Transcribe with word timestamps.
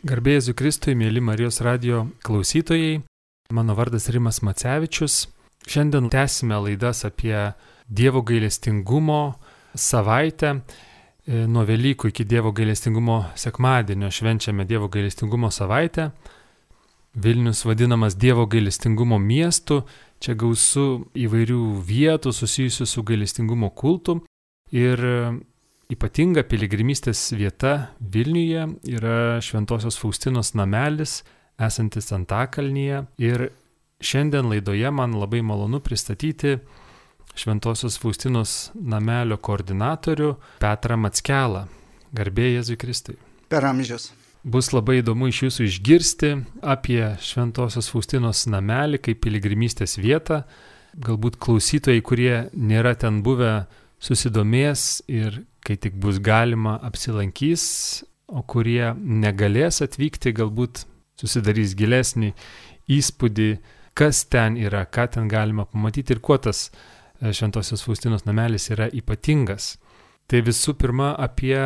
Garbėjai 0.00 0.54
Kristui, 0.56 0.94
mėly 0.96 1.20
Marijos 1.20 1.58
radio 1.60 2.06
klausytojai, 2.24 3.02
mano 3.52 3.74
vardas 3.76 4.06
Rimas 4.08 4.38
Macevičius. 4.40 5.26
Šiandien 5.68 6.06
tęsime 6.08 6.56
laidas 6.56 7.04
apie 7.04 7.34
Dievo 7.84 8.22
gailestingumo 8.24 9.34
savaitę. 9.76 10.54
E, 11.28 11.42
nuo 11.44 11.66
Velykų 11.68 12.14
iki 12.14 12.24
Dievo 12.24 12.54
gailestingumo 12.56 13.18
sekmadienio 13.36 14.08
švenčiame 14.08 14.64
Dievo 14.64 14.88
gailestingumo 14.88 15.52
savaitę. 15.52 16.08
Vilnius 17.12 17.66
vadinamas 17.68 18.16
Dievo 18.16 18.48
gailestingumo 18.48 19.20
miestu, 19.20 19.82
čia 20.16 20.32
gausu 20.32 21.10
įvairių 21.12 21.60
vietų 21.84 22.32
susijusių 22.32 22.88
su 22.88 23.04
gailestingumo 23.04 23.68
kultu. 23.76 24.22
Ir 24.72 25.04
Ypatinga 25.90 26.44
piligrimystės 26.46 27.32
vieta 27.34 27.90
Vilniuje 27.98 28.62
yra 28.94 29.40
Šventojios 29.42 29.96
Faustinos 29.98 30.52
namelis, 30.54 31.24
esantis 31.58 32.12
Antakalnyje. 32.14 33.00
Ir 33.18 33.48
šiandien 33.98 34.46
laidoje 34.52 34.92
man 34.94 35.16
labai 35.18 35.40
malonu 35.42 35.80
pristatyti 35.82 36.60
Šventojios 37.34 37.98
Faustinos 37.98 38.54
namelio 38.74 39.40
koordinatorių 39.42 40.30
Petrą 40.62 41.00
Matskelą. 41.02 41.64
Garbėjai 42.14 42.60
Jėzui 42.60 42.78
Kristui. 42.78 43.18
Per 43.50 43.66
amžius. 43.66 44.12
Bus 44.46 44.70
labai 44.70 45.00
įdomu 45.00 45.32
iš 45.32 45.42
jūsų 45.48 45.66
išgirsti 45.72 46.32
apie 46.62 47.02
Šventojios 47.18 47.90
Faustinos 47.90 48.46
namelį 48.46 49.02
kaip 49.08 49.24
piligrimystės 49.26 49.98
vietą. 49.98 50.44
Galbūt 51.02 51.42
klausytojai, 51.42 51.98
kurie 52.06 52.34
nėra 52.54 52.94
ten 52.94 53.24
buvę, 53.26 53.66
susidomės 54.00 55.02
ir 55.08 55.42
kai 55.64 55.76
tik 55.76 55.98
bus 56.00 56.20
galima 56.24 56.78
apsilankys, 56.86 57.64
o 58.30 58.42
kurie 58.46 58.92
negalės 58.96 59.82
atvykti, 59.84 60.32
galbūt 60.36 60.84
susidarys 61.20 61.74
gilesnį 61.76 62.32
įspūdį, 62.90 63.50
kas 63.98 64.24
ten 64.30 64.56
yra, 64.60 64.86
ką 64.86 65.06
ten 65.16 65.28
galima 65.30 65.66
pamatyti 65.68 66.14
ir 66.14 66.22
kuo 66.24 66.38
tas 66.40 66.68
e, 66.70 67.32
Šventosios 67.34 67.84
Faustinos 67.84 68.24
namelis 68.24 68.70
yra 68.72 68.88
ypatingas. 68.88 69.74
Tai 70.30 70.40
visų 70.46 70.76
pirma 70.78 71.12
apie 71.18 71.58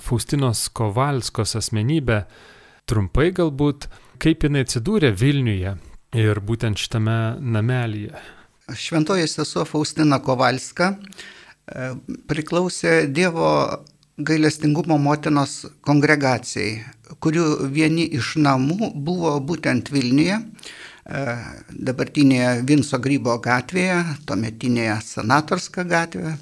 Faustinos 0.00 0.66
Kovalskos 0.72 1.54
asmenybę, 1.60 2.24
trumpai 2.88 3.30
galbūt, 3.36 3.88
kaip 4.22 4.46
jinai 4.48 4.64
atsidūrė 4.66 5.12
Vilniuje 5.16 5.76
ir 6.18 6.40
būtent 6.44 6.80
šitame 6.80 7.18
namelyje. 7.40 8.16
Šventoji 8.70 9.28
sesuo 9.28 9.64
Faustina 9.66 10.20
Kovalska 10.22 10.92
e, 10.94 10.98
priklausė 12.30 13.08
Dievo 13.10 13.82
gailestingumo 14.22 14.98
motinos 15.02 15.66
kongregacijai, 15.82 16.84
kurių 17.18 17.66
vieni 17.74 18.06
iš 18.18 18.36
namų 18.38 18.92
buvo 18.94 19.40
būtent 19.42 19.90
Vilniuje, 19.92 20.38
e, 20.38 20.42
dabartinėje 21.90 22.62
Vinco 22.68 22.98
Grybo 23.02 23.34
gatvėje, 23.42 23.98
tuometinėje 24.30 25.00
Senatorska 25.10 25.82
gatvėje. 25.88 26.36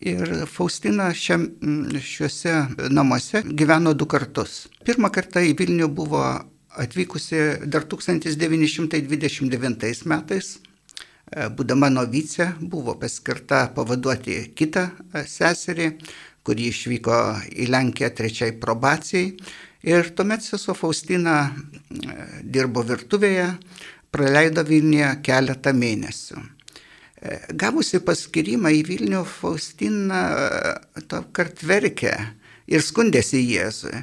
Ir 0.00 0.46
Faustina 0.48 1.12
šiam, 1.12 1.44
šiuose 2.00 2.68
namuose 2.92 3.42
gyveno 3.44 3.92
du 3.96 4.06
kartus. 4.08 4.68
Pirmą 4.84 5.10
kartą 5.12 5.40
į 5.44 5.54
Vilnių 5.56 5.88
buvo 5.92 6.40
atvykusi 6.80 7.36
dar 7.68 7.84
1929 7.88 10.06
metais 10.08 10.58
būdama 11.30 11.90
novice, 11.92 12.48
buvo 12.60 12.96
paskirta 12.98 13.68
pavaduoti 13.74 14.50
kitą 14.58 14.88
e, 14.90 15.24
seserį, 15.30 15.90
kuri 16.42 16.70
išvyko 16.72 17.18
į 17.54 17.68
Lenkiją 17.70 18.10
trečiai 18.18 18.56
probacijai. 18.58 19.36
Ir 19.86 20.10
tuomet 20.16 20.42
sesuo 20.44 20.74
Faustina 20.74 21.36
e, 21.46 22.16
dirbo 22.42 22.82
virtuvėje, 22.86 23.46
praleido 24.10 24.64
Vilniuje 24.66 25.12
keletą 25.22 25.74
mėnesių. 25.76 26.42
Gavusi 27.60 28.00
paskirimą 28.00 28.70
į 28.78 28.80
Vilnių, 28.88 29.20
Faustina 29.28 30.22
kart 31.36 31.60
verkė 31.68 32.14
ir 32.72 32.80
skundėsi 32.80 33.42
Jėzui. 33.44 34.00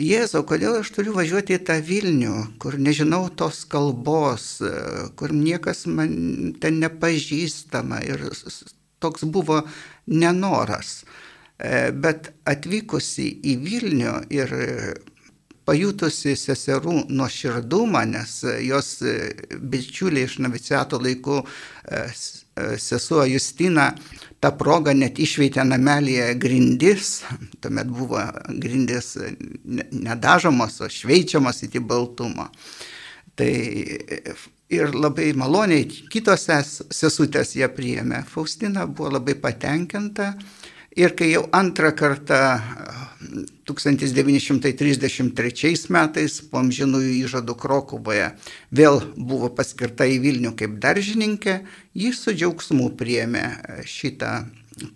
Jėzau, 0.00 0.42
kodėl 0.48 0.78
aš 0.80 0.90
turiu 0.96 1.12
važiuoti 1.16 1.56
į 1.58 1.64
tą 1.68 1.76
Vilnių, 1.84 2.36
kur 2.62 2.78
nežinau 2.80 3.26
tos 3.36 3.64
kalbos, 3.68 4.62
kur 5.20 5.34
niekas 5.36 5.84
man 5.90 6.54
ten 6.62 6.80
nepažįstama 6.80 8.00
ir 8.08 8.24
toks 9.00 9.26
buvo 9.28 9.60
nenoras. 10.08 11.02
E, 11.60 11.90
bet 11.92 12.30
atvykusi 12.48 13.28
į 13.52 13.56
Vilnių 13.60 14.14
ir 14.32 14.54
pajutusi 15.68 16.34
seserų 16.38 17.04
nuoširdumą, 17.12 18.04
nes 18.10 18.40
jos 18.64 18.94
bičiuliai 19.60 20.26
iš 20.26 20.38
noviciato 20.42 20.98
laikų 21.02 21.42
e, 21.44 22.06
sesuo 22.78 23.24
Justina 23.28 23.90
tą 24.40 24.52
progą 24.58 24.94
net 24.96 25.18
išveitė 25.20 25.64
namelėje 25.68 26.34
grindis, 26.40 27.10
tuomet 27.60 27.90
buvo 27.92 28.22
grindis 28.62 29.14
nedažomos, 29.64 30.80
o 30.80 30.88
šveičiamos 30.88 31.62
iki 31.66 31.82
baltumo. 31.84 32.48
Tai 33.36 33.50
ir 34.70 34.94
labai 34.94 35.32
maloniai 35.38 35.86
kitos 36.12 36.46
sesutės 36.94 37.54
ją 37.58 37.70
priėmė. 37.74 38.22
Faustina 38.28 38.86
buvo 38.86 39.16
labai 39.16 39.36
patenkinta 39.40 40.34
ir 40.96 41.14
kai 41.16 41.32
jau 41.34 41.48
antrą 41.54 41.92
kartą 41.96 42.60
1933 43.70 45.90
metais 45.94 46.40
po 46.50 46.58
amžinųjų 46.64 47.12
įžadų 47.20 47.54
Krokuvoje 47.60 48.28
vėl 48.74 48.96
buvo 49.14 49.48
paskirta 49.54 50.04
į 50.08 50.18
Vilnių 50.24 50.52
kaip 50.58 50.72
daržininkė, 50.82 51.54
jis 51.94 52.16
su 52.24 52.30
džiaugsmu 52.34 52.86
priėmė 52.98 53.44
šitą 53.86 54.32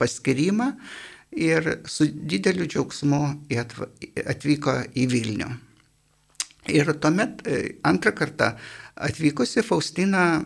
paskirimą 0.00 0.68
ir 1.36 1.78
su 1.90 2.06
dideliu 2.08 2.66
džiaugsmu 2.66 3.22
atvyko 4.24 4.72
į 4.94 5.06
Vilnių. 5.12 5.50
Ir 6.72 6.88
tuomet 6.96 7.42
e, 7.44 7.76
antrą 7.84 8.14
kartą 8.16 8.56
atvykusi 8.96 9.60
Faustina 9.66 10.40
e, 10.40 10.44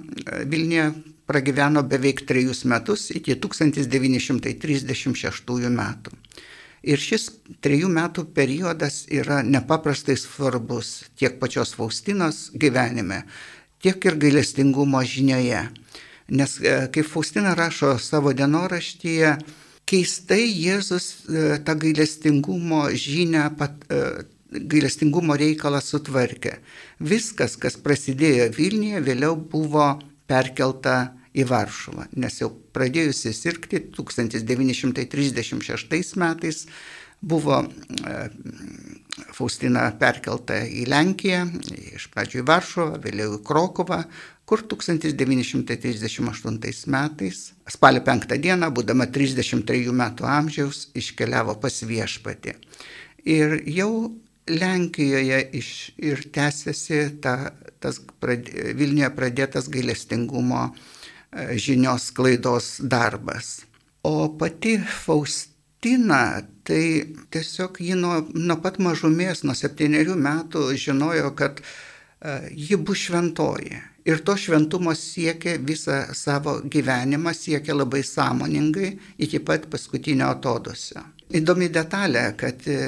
Vilniuje 0.50 0.90
pragyveno 1.28 1.82
beveik 1.84 2.24
trejus 2.26 2.64
metus 2.64 3.10
iki 3.12 3.36
1936 3.36 5.68
metų. 5.68 6.10
Ir 6.88 6.98
šis 7.02 7.30
trejų 7.64 7.88
metų 7.90 8.24
periodas 8.34 9.06
yra 9.10 9.42
nepaprastai 9.42 10.16
svarbus 10.16 11.04
tiek 11.18 11.38
pačios 11.40 11.74
Faustinos 11.76 12.50
gyvenime, 12.54 13.22
tiek 13.82 14.04
ir 14.06 14.14
gailestingumo 14.16 15.02
žinioje. 15.04 15.68
Nes 16.28 16.60
e, 16.60 16.88
kaip 16.94 17.06
Faustina 17.08 17.54
rašo 17.58 17.98
savo 17.98 18.32
dienoraštyje, 18.36 19.36
keistai 19.88 20.44
Jėzus 20.46 21.06
e, 21.26 21.58
tą 21.64 21.74
gailestingumo 21.82 22.90
žinę, 22.92 23.50
pat, 23.58 23.72
e, 23.90 24.22
gailestingumo 24.52 25.36
reikalą 25.40 25.80
sutvarkė. 25.84 26.58
Viskas, 27.00 27.56
kas 27.60 27.76
prasidėjo 27.80 28.52
Vilniuje, 28.56 29.00
vėliau 29.08 29.36
buvo 29.36 29.98
perkelta 30.28 31.17
į 31.38 31.44
Varšuvą, 31.46 32.08
nes 32.18 32.40
jau 32.40 32.48
pradėjusi 32.74 33.30
sirgti 33.36 33.78
1936 33.94 36.16
metais 36.18 36.66
buvo 37.20 37.62
e, 37.62 37.66
Faustina 39.34 39.90
perkelta 39.98 40.66
į 40.66 40.86
Lenkiją, 40.90 41.46
iš 41.96 42.08
pradžių 42.14 42.38
į 42.42 42.44
Varšuvą, 42.48 42.98
vėliau 43.02 43.34
į 43.38 43.40
Krokovą, 43.46 44.00
kur 44.48 44.58
1938 44.70 46.88
metais, 46.88 47.52
spalio 47.68 48.00
5 48.06 48.38
dieną, 48.38 48.66
būdama 48.74 49.06
33 49.12 49.92
metų 49.92 50.24
amžiaus, 50.30 50.88
iškeliavo 50.96 51.54
pas 51.62 51.82
viešpatį. 51.82 52.52
Ir 53.28 53.62
jau 53.66 53.92
Lenkijoje 54.48 55.50
iš, 55.58 55.92
ir 56.00 56.24
tęsiasi 56.32 57.20
ta, 57.20 57.52
tas 57.84 58.00
pradė, 58.22 58.72
Vilniuje 58.78 59.10
pradėtas 59.12 59.68
gailestingumo 59.68 60.62
uh, 60.70 60.76
žinios 61.32 62.10
klaidos 62.16 62.78
darbas. 62.80 63.62
O 64.02 64.28
pati 64.38 64.78
Faustina, 64.78 66.40
tai 66.64 67.14
tiesiog 67.30 67.80
ji 67.82 67.98
nuo, 67.98 68.22
nuo 68.34 68.56
pat 68.62 68.78
mažumės, 68.80 69.44
nuo 69.44 69.56
septyniarių 69.58 70.16
metų 70.16 70.64
žinojo, 70.78 71.34
kad 71.36 71.60
uh, 71.60 72.48
ji 72.50 72.78
bus 72.80 73.08
šventoji. 73.08 73.82
Ir 74.08 74.22
to 74.24 74.36
šventumo 74.40 74.94
siekia 74.96 75.58
visą 75.60 75.98
savo 76.16 76.58
gyvenimą, 76.64 77.34
siekia 77.36 77.76
labai 77.76 78.00
sąmoningai 78.06 78.94
iki 79.20 79.40
pat 79.44 79.66
paskutinio 79.68 80.30
atodusio. 80.32 81.02
Įdomi 81.28 81.68
detalė, 81.68 82.22
kad 82.40 82.62
e, 82.72 82.78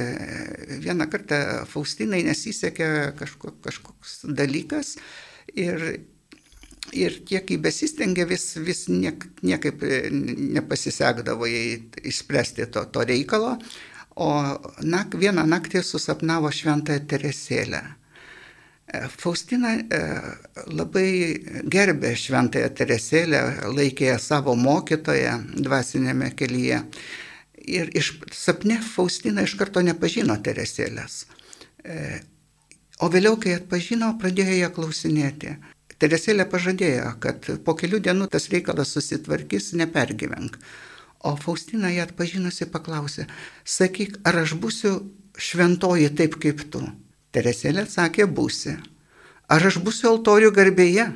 vieną 0.80 1.10
kartą 1.12 1.40
Faustinai 1.68 2.22
nesisekė 2.24 2.86
kažko, 3.18 3.52
kažkoks 3.66 4.14
dalykas 4.32 4.94
ir 5.52 5.84
Ir 6.96 7.20
kiek 7.26 7.50
jį 7.52 7.58
besistengė, 7.62 8.24
vis, 8.26 8.56
vis 8.58 8.88
niek, 8.90 9.22
niekaip 9.46 9.82
e, 9.86 10.00
nepasisekdavo 10.56 11.46
išspręsti 11.46 12.66
to, 12.74 12.84
to 12.90 13.06
reikalo. 13.06 13.58
o 14.20 14.30
nak, 14.82 15.14
vieną 15.14 15.46
naktį 15.48 15.80
susapnavo 15.86 16.50
šventąją 16.52 17.06
Teresėlę. 17.08 17.80
E, 18.90 19.06
Faustina 19.08 19.76
e, 19.78 20.00
labai 20.66 21.06
gerbė 21.64 22.10
šventąją 22.18 22.72
Teresėlę, 22.74 23.40
laikė 23.70 24.10
ją 24.10 24.18
savo 24.18 24.56
mokytoją 24.58 25.38
dvasinėme 25.62 26.34
kelyje. 26.34 26.82
Ir 27.70 27.94
iš 27.96 28.16
sapne 28.34 28.80
Faustina 28.82 29.46
iš 29.46 29.54
karto 29.54 29.80
nepažino 29.80 30.36
Teresėlės. 30.42 31.26
O 33.00 33.08
vėliau, 33.08 33.38
kai 33.40 33.54
atpažino, 33.56 34.16
pradėjo 34.20 34.58
ją 34.58 34.72
klausinėti. 34.74 35.54
Teresėlė 36.00 36.46
pažadėjo, 36.48 37.10
kad 37.20 37.44
po 37.64 37.74
kelių 37.76 38.00
dienų 38.06 38.30
tas 38.32 38.48
reikalas 38.52 38.94
susitvarkys, 38.96 39.74
nepergyvenk. 39.76 40.56
O 41.28 41.34
Faustina 41.36 41.90
ją 41.92 42.06
atpažinusi 42.06 42.68
paklausė, 42.72 43.26
sakyk, 43.68 44.22
ar 44.24 44.40
aš 44.46 44.54
būsiu 44.62 44.94
šventoji 45.36 46.08
taip 46.16 46.38
kaip 46.40 46.64
tu? 46.72 46.80
Teresėlė 47.36 47.84
atsakė, 47.84 48.24
būsi. 48.24 48.78
Ar 49.52 49.66
aš 49.68 49.76
būsiu 49.84 50.14
altorių 50.14 50.50
garbėje, 50.56 51.10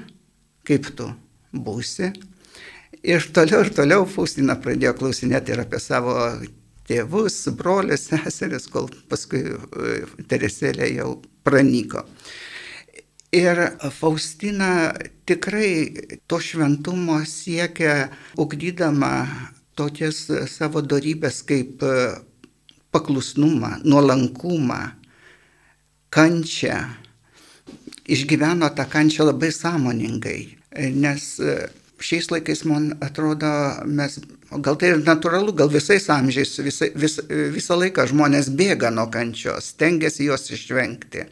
kaip 0.69 0.93
tu? 0.99 1.09
Būsi. 1.55 2.13
Ir 3.05 3.25
toliau 3.37 3.65
ir 3.65 3.73
toliau 3.77 4.05
Faustina 4.09 4.57
pradėjo 4.61 4.95
klausinėti 5.01 5.53
ir 5.55 5.65
apie 5.65 5.81
savo 5.81 6.15
tėvus, 6.89 7.37
brolius, 7.57 8.09
seseris, 8.11 8.69
kol 8.73 8.89
paskui 9.09 9.43
e, 9.49 9.95
Teresėlė 10.29 10.91
jau 10.93 11.11
pranyko. 11.47 12.05
Ir 13.35 13.59
Faustina 13.91 14.93
tikrai 15.27 15.71
to 16.31 16.39
šventumo 16.39 17.19
siekia, 17.27 18.11
ugdydama 18.39 19.15
tokias 19.75 20.29
savo 20.53 20.83
darybės 20.87 21.41
kaip 21.49 21.83
paklusnumą, 22.95 23.81
nuolankumą, 23.83 24.83
kančią. 26.15 26.79
Išgyveno 28.05 28.69
tą 28.77 28.85
kančią 28.93 29.27
labai 29.27 29.51
sąmoningai, 29.57 30.41
nes 30.95 31.27
šiais 32.05 32.31
laikais 32.31 32.65
man 32.69 32.93
atrodo, 33.03 33.51
mes, 33.87 34.19
gal 34.63 34.79
tai 34.79 34.93
ir 34.93 35.03
natūralu, 35.03 35.55
gal 35.57 35.71
visais 35.73 36.07
amžiais, 36.13 36.53
visa, 36.63 36.91
vis, 36.95 37.19
visą 37.55 37.79
laiką 37.81 38.07
žmonės 38.11 38.51
bėga 38.55 38.93
nuo 38.95 39.09
kančios, 39.13 39.73
tengiasi 39.81 40.29
jos 40.29 40.51
išvengti. 40.55 41.25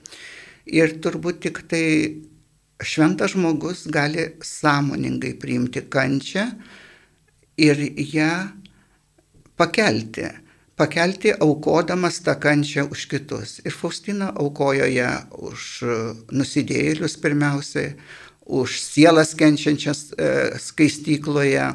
Ir 0.67 0.99
turbūt 1.03 1.41
tik 1.43 1.65
tai 1.71 1.87
šventas 2.83 3.35
žmogus 3.35 3.87
gali 3.91 4.29
sąmoningai 4.43 5.35
priimti 5.39 5.83
kančią 5.91 6.47
ir 7.59 7.79
ją 8.15 8.33
pakelti. 9.57 10.29
Pakelti 10.77 11.35
aukodamas 11.37 12.23
tą 12.25 12.35
kančią 12.41 12.89
už 12.91 13.07
kitus. 13.11 13.61
Ir 13.65 13.75
Faustina 13.75 14.33
aukojo 14.33 14.87
ją 14.89 15.11
už 15.51 15.67
nusidėjėlius 16.33 17.19
pirmiausiai, 17.23 17.93
už 18.47 18.81
sielas 18.81 19.35
kenčiančias 19.39 20.11
e, 20.17 20.31
skaistykloje, 20.59 21.69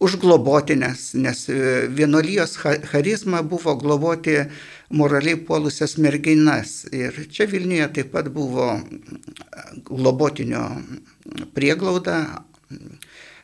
už 0.00 0.16
globotinės, 0.22 1.12
nes 1.20 1.44
e, 1.52 1.86
vienolyjos 1.92 2.56
charizma 2.90 3.44
buvo 3.46 3.76
globoti 3.78 4.40
moraliai 4.90 5.38
puolusias 5.46 5.96
merginas. 5.98 6.84
Ir 6.92 7.14
čia 7.30 7.46
Vilniuje 7.50 7.88
taip 7.94 8.12
pat 8.14 8.30
buvo 8.34 8.72
globotinio 9.86 10.64
prieglauda, 11.54 12.16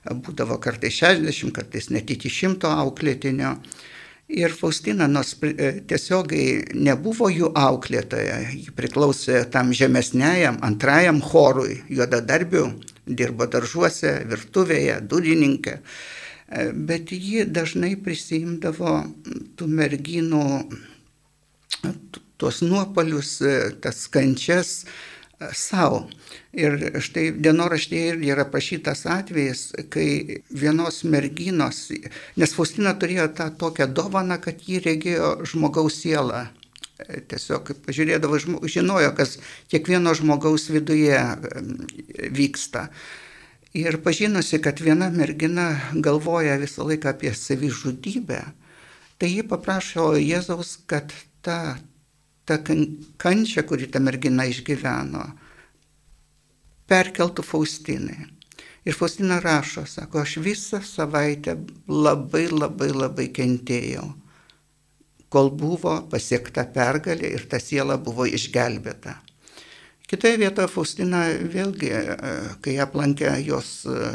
būdavo 0.06 0.58
kartais 0.62 0.98
60, 1.02 1.52
kartais 1.54 1.90
net 1.94 2.10
iki 2.10 2.31
100 2.31 2.72
auklėtinio. 2.82 3.56
Ir 4.26 4.50
Faustina 4.50 5.06
nors 5.06 5.37
e, 5.46 5.69
tiesiogiai 5.87 6.75
nebuvo 6.75 7.28
jų 7.31 7.52
auklėtoja, 7.54 8.40
ji 8.50 8.72
priklausė 8.75 9.44
tam 9.54 9.70
žemesniajam, 9.70 10.58
antrajam 10.66 11.20
chorui, 11.22 11.76
juodadarbių, 11.94 12.64
dirbo 13.06 13.46
daržuose, 13.46 14.16
virtuvėje, 14.26 14.99
dudininkė, 15.06 15.76
e, 15.78 16.66
bet 16.75 17.14
ji 17.14 17.46
dažnai 17.46 17.92
prisimdavo 18.02 18.96
tų 19.54 19.70
merginų 19.78 20.44
tuos 22.36 22.62
nuopolius, 22.62 23.40
e, 23.42 23.58
tas 23.82 24.06
kančias 24.12 24.82
savo. 25.52 26.06
Ir 26.56 26.78
štai 27.04 27.28
dienoraštėje 27.44 28.12
irgi 28.14 28.30
yra 28.32 28.46
pašytas 28.48 29.04
atvejis, 29.12 29.68
kai 29.92 30.40
vienos 30.48 31.02
merginos, 31.04 31.90
nes 32.40 32.54
Faustina 32.56 32.94
turėjo 32.96 33.28
tą 33.36 33.50
tokią 33.60 33.90
dovaną, 33.92 34.38
kad 34.40 34.64
jį 34.64 34.80
regėjo 34.86 35.34
žmogaus 35.52 36.00
sielą. 36.00 36.46
Tiesiog 37.28 37.74
pažiūrėdavo, 37.84 38.38
žinojo, 38.72 39.10
kas 39.18 39.36
kiekvieno 39.68 40.14
žmogaus 40.16 40.70
viduje 40.72 41.20
vyksta. 42.32 42.86
Ir 43.76 43.98
pažinusi, 44.00 44.56
kad 44.64 44.80
viena 44.80 45.10
mergina 45.12 45.66
galvoja 45.92 46.56
visą 46.56 46.86
laiką 46.88 47.12
apie 47.12 47.34
savižudybę, 47.36 48.40
tai 49.20 49.28
ji 49.28 49.44
paprašo 49.44 50.14
Jėzaus, 50.16 50.78
kad 50.88 51.12
ta, 51.46 51.58
ta 52.46 52.58
kančia, 52.62 53.64
kurį 53.66 53.90
ta 53.93 54.02
mergina 54.02 54.46
išgyveno, 54.50 55.25
perkeltų 56.90 57.44
Faustinai. 57.46 58.26
Ir 58.87 58.94
Faustina 58.94 59.40
rašo, 59.43 59.82
sako, 59.90 60.22
aš 60.22 60.37
visą 60.44 60.78
savaitę 60.87 61.56
labai 61.90 62.44
labai 62.52 62.93
labai 62.94 63.26
kentėjau, 63.34 64.06
kol 65.34 65.50
buvo 65.50 65.96
pasiekta 66.10 66.69
pergalė 66.70 67.32
ir 67.34 67.49
ta 67.50 67.58
siela 67.58 67.96
buvo 67.99 68.28
išgelbėta. 68.31 69.16
Kitoje 70.06 70.38
vietoje 70.38 70.70
Faustina 70.70 71.25
vėlgi, 71.34 71.90
kai 72.62 72.76
aplankė 72.78 73.32
jos 73.42 73.70
e, 73.90 74.12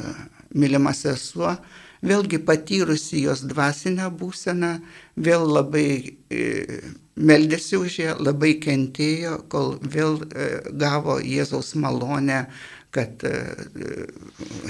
mylima 0.56 0.94
sesuo, 0.95 1.57
vėlgi 2.06 2.39
patyrusi 2.45 3.21
jos 3.25 3.44
dvasinę 3.48 4.09
būseną, 4.18 4.74
vėl 5.15 5.45
labai 5.45 6.18
e, 6.33 6.81
meldėsi 7.15 7.77
už 7.77 7.98
ją, 8.01 8.18
labai 8.19 8.56
kentėjo, 8.63 9.42
kol 9.51 9.77
vėl 9.81 10.21
e, 10.25 10.51
gavo 10.81 11.19
Jėzaus 11.21 11.75
malonę, 11.75 12.45
kad 12.92 13.24
e, 13.24 13.36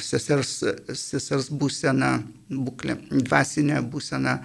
sesers, 0.04 0.60
sesers 0.94 1.50
būsena, 1.50 2.20
būklė, 2.52 3.00
dvasinė 3.10 3.82
būsena 3.82 4.38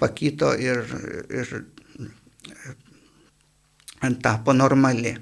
pakito 0.00 0.54
ir, 0.56 0.86
ir 1.28 1.66
tapo 4.22 4.54
normali. 4.56 5.16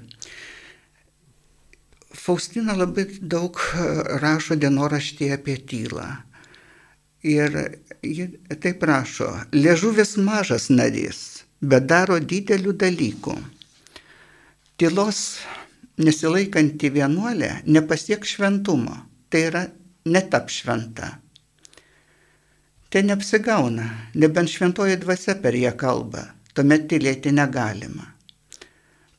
Faustina 2.23 2.75
labai 2.77 3.03
daug 3.19 3.57
rašo 4.21 4.55
dienoraštyje 4.55 5.33
apie 5.35 5.57
tylą. 5.67 6.05
Ir 7.23 7.53
ji 8.03 8.25
taip 8.59 8.81
prašo, 8.81 9.29
liežuvis 9.55 10.17
mažas 10.19 10.67
narys, 10.67 11.43
bet 11.63 11.85
daro 11.87 12.17
didelių 12.19 12.73
dalykų. 12.75 13.35
Tylos 14.75 15.19
nesilaikanti 16.03 16.89
vienuolė 16.91 17.61
nepasiek 17.63 18.25
šventumo, 18.27 18.97
tai 19.31 19.45
yra 19.47 19.61
netap 20.05 20.51
šventa. 20.51 21.13
Tai 22.91 23.03
neapsigauna, 23.07 23.85
nebent 24.19 24.51
šventoji 24.51 24.99
dvasia 25.01 25.37
per 25.39 25.55
ją 25.55 25.71
kalba, 25.79 26.25
tuomet 26.53 26.89
tylėti 26.91 27.31
negalima. 27.31 28.09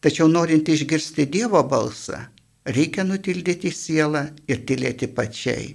Tačiau 0.05 0.29
norint 0.29 0.69
išgirsti 0.69 1.25
Dievo 1.33 1.65
balsą, 1.65 2.21
reikia 2.69 3.09
nutildyti 3.09 3.73
sielą 3.73 4.27
ir 4.45 4.61
tylėti 4.69 5.09
pačiai. 5.09 5.73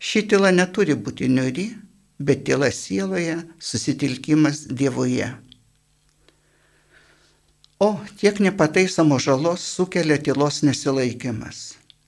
Ši 0.00 0.22
tyla 0.32 0.48
neturi 0.48 0.94
būti 0.96 1.26
niuri, 1.28 1.66
bet 2.16 2.46
tyla 2.48 2.70
sieloje, 2.72 3.34
susitilkimas 3.60 4.62
Dievuje. 4.72 5.26
O 7.84 7.90
tiek 8.16 8.40
nepataisamo 8.40 9.18
žalos 9.20 9.64
sukelia 9.76 10.16
tylos 10.16 10.62
nesilaikimas. 10.64 11.58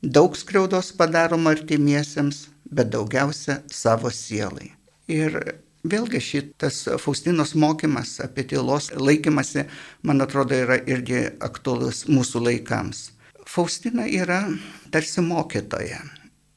Daug 0.03 0.39
skriaudos 0.41 0.89
padaroma 0.97 1.53
artimiesiems, 1.53 2.47
bet 2.65 2.89
daugiausia 2.97 3.59
savo 3.69 4.09
sielai. 4.09 4.71
Ir 5.13 5.37
vėlgi 5.85 6.21
šitas 6.25 6.81
Faustinos 7.01 7.53
mokymas 7.53 8.15
apie 8.25 8.47
tylos 8.55 8.89
laikymasi, 8.97 9.67
man 10.01 10.25
atrodo, 10.25 10.57
yra 10.57 10.81
irgi 10.89 11.27
aktualus 11.45 12.07
mūsų 12.09 12.45
laikams. 12.49 13.11
Faustina 13.45 14.09
yra 14.09 14.47
tarsi 14.91 15.21
mokytoja 15.21 16.01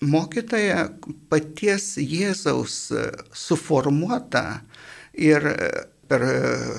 mokytoja 0.10 0.88
paties 1.30 1.96
Jėzaus 2.02 2.78
e, 2.94 3.10
suformuota 3.36 4.62
ir 5.14 5.46
e, 5.52 5.70
per 6.06 6.26
e, 6.26 6.36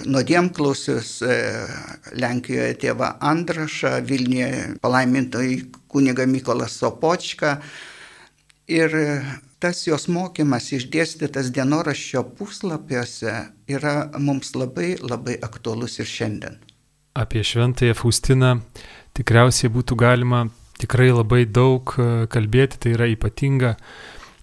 nuodėmklausius 0.07 1.17
Lenkijoje 2.19 2.77
tėvą 2.85 3.17
Andrašą, 3.27 3.97
Vilniuje 4.07 4.79
palaimintojai 4.83 5.59
kuniga 5.91 6.27
Mykolas 6.31 6.79
Sopočka 6.81 7.57
ir 8.71 8.95
tas 9.63 9.87
jos 9.87 10.07
mokymas 10.13 10.71
išdėstytas 10.77 11.51
dienoraščio 11.55 12.23
puslapiuose 12.39 13.35
yra 13.73 13.97
mums 14.19 14.55
labai 14.55 14.95
labai 15.01 15.39
aktuolus 15.43 15.99
ir 16.03 16.11
šiandien. 16.11 16.61
Apie 17.17 17.41
šventąją 17.47 17.97
Faustiną 17.97 18.59
tikriausiai 19.17 19.73
būtų 19.73 19.97
galima 19.97 20.45
tikrai 20.83 21.11
labai 21.13 21.45
daug 21.49 21.95
e, 21.97 22.09
kalbėti, 22.33 22.81
tai 22.83 22.97
yra 22.97 23.11
ypatinga 23.13 23.77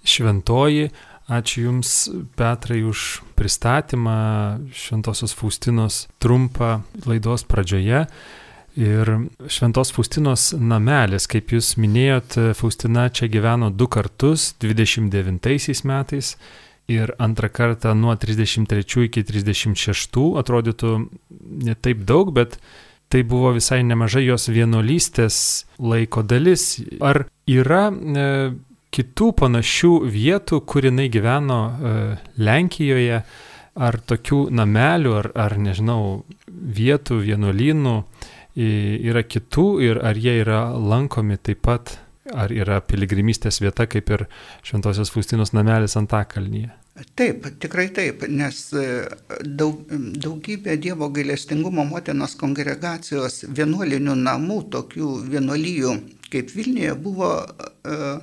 šventoji. 0.03 0.91
Ačiū 1.31 1.69
Jums, 1.69 1.91
Petrai, 2.35 2.81
už 2.83 3.23
pristatymą 3.39 4.15
Šventosios 4.75 5.31
Faustinos 5.31 6.07
trumpą 6.19 6.81
laidos 7.07 7.45
pradžioje. 7.47 8.03
Ir 8.75 9.09
Šventos 9.47 9.93
Faustinos 9.93 10.49
namelis, 10.57 11.29
kaip 11.29 11.53
jūs 11.53 11.75
minėjot, 11.77 12.39
Faustina 12.57 13.05
čia 13.13 13.29
gyveno 13.31 13.69
du 13.69 13.85
kartus, 13.87 14.51
29 14.59 15.85
metais 15.85 16.33
ir 16.91 17.13
antrą 17.21 17.49
kartą 17.53 17.93
nuo 17.95 18.15
33 18.17 19.05
iki 19.07 19.23
36, 19.23 20.17
atrodytų 20.41 20.95
ne 21.69 21.75
taip 21.75 22.01
daug, 22.09 22.33
bet 22.35 22.57
tai 23.13 23.22
buvo 23.29 23.51
visai 23.53 23.84
nemažai 23.86 24.25
jos 24.25 24.48
vienolystės 24.50 25.38
laiko 25.77 26.24
dalis. 26.25 26.79
Ar 26.98 27.27
yra 27.46 27.84
e, 27.93 28.27
kitų 28.93 29.27
panašių 29.38 29.93
vietų, 30.10 30.63
kur 30.65 30.89
jinai 30.89 31.10
gyveno 31.13 31.60
e, 31.70 31.98
Lenkijoje, 32.41 33.20
ar 33.74 34.00
tokių 34.10 34.48
namelių, 34.53 35.13
ar, 35.20 35.29
ar 35.46 35.58
nežinau, 35.62 36.01
vietų, 36.50 37.22
vienuolynų, 37.25 37.96
yra 38.53 39.24
kitų 39.25 39.67
ir 39.82 40.00
ar 40.05 40.17
jie 40.22 40.36
yra 40.43 40.67
lankomi 40.77 41.39
taip 41.41 41.63
pat, 41.65 41.96
ar 42.34 42.53
yra 42.53 42.79
piligrimystės 42.86 43.58
vieta 43.63 43.88
kaip 43.89 44.10
ir 44.13 44.27
Šventosios 44.65 45.10
Faustinos 45.13 45.55
namelis 45.58 45.98
Antakalnyje. 45.98 46.70
Taip, 46.93 47.47
tikrai 47.57 47.88
taip, 47.89 48.21
nes 48.29 48.57
e, 48.77 48.83
daug, 49.41 49.79
daugybė 50.21 50.75
Dievo 50.77 51.07
gailestingumo 51.09 51.88
motinos 51.89 52.35
kongregacijos 52.38 53.39
vienuolinių 53.50 54.13
namų, 54.19 54.59
tokių 54.75 55.07
vienuolyjų 55.33 55.95
kaip 56.33 56.53
Vilniuje, 56.53 56.93
buvo 57.01 57.29
uh, 57.41 58.21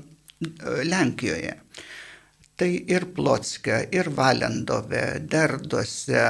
Lenkijoje. 0.86 1.56
Tai 2.58 2.70
ir 2.94 3.06
Plotske, 3.14 3.76
ir 3.94 4.10
Valendove, 4.16 5.04
Derduose, 5.30 6.24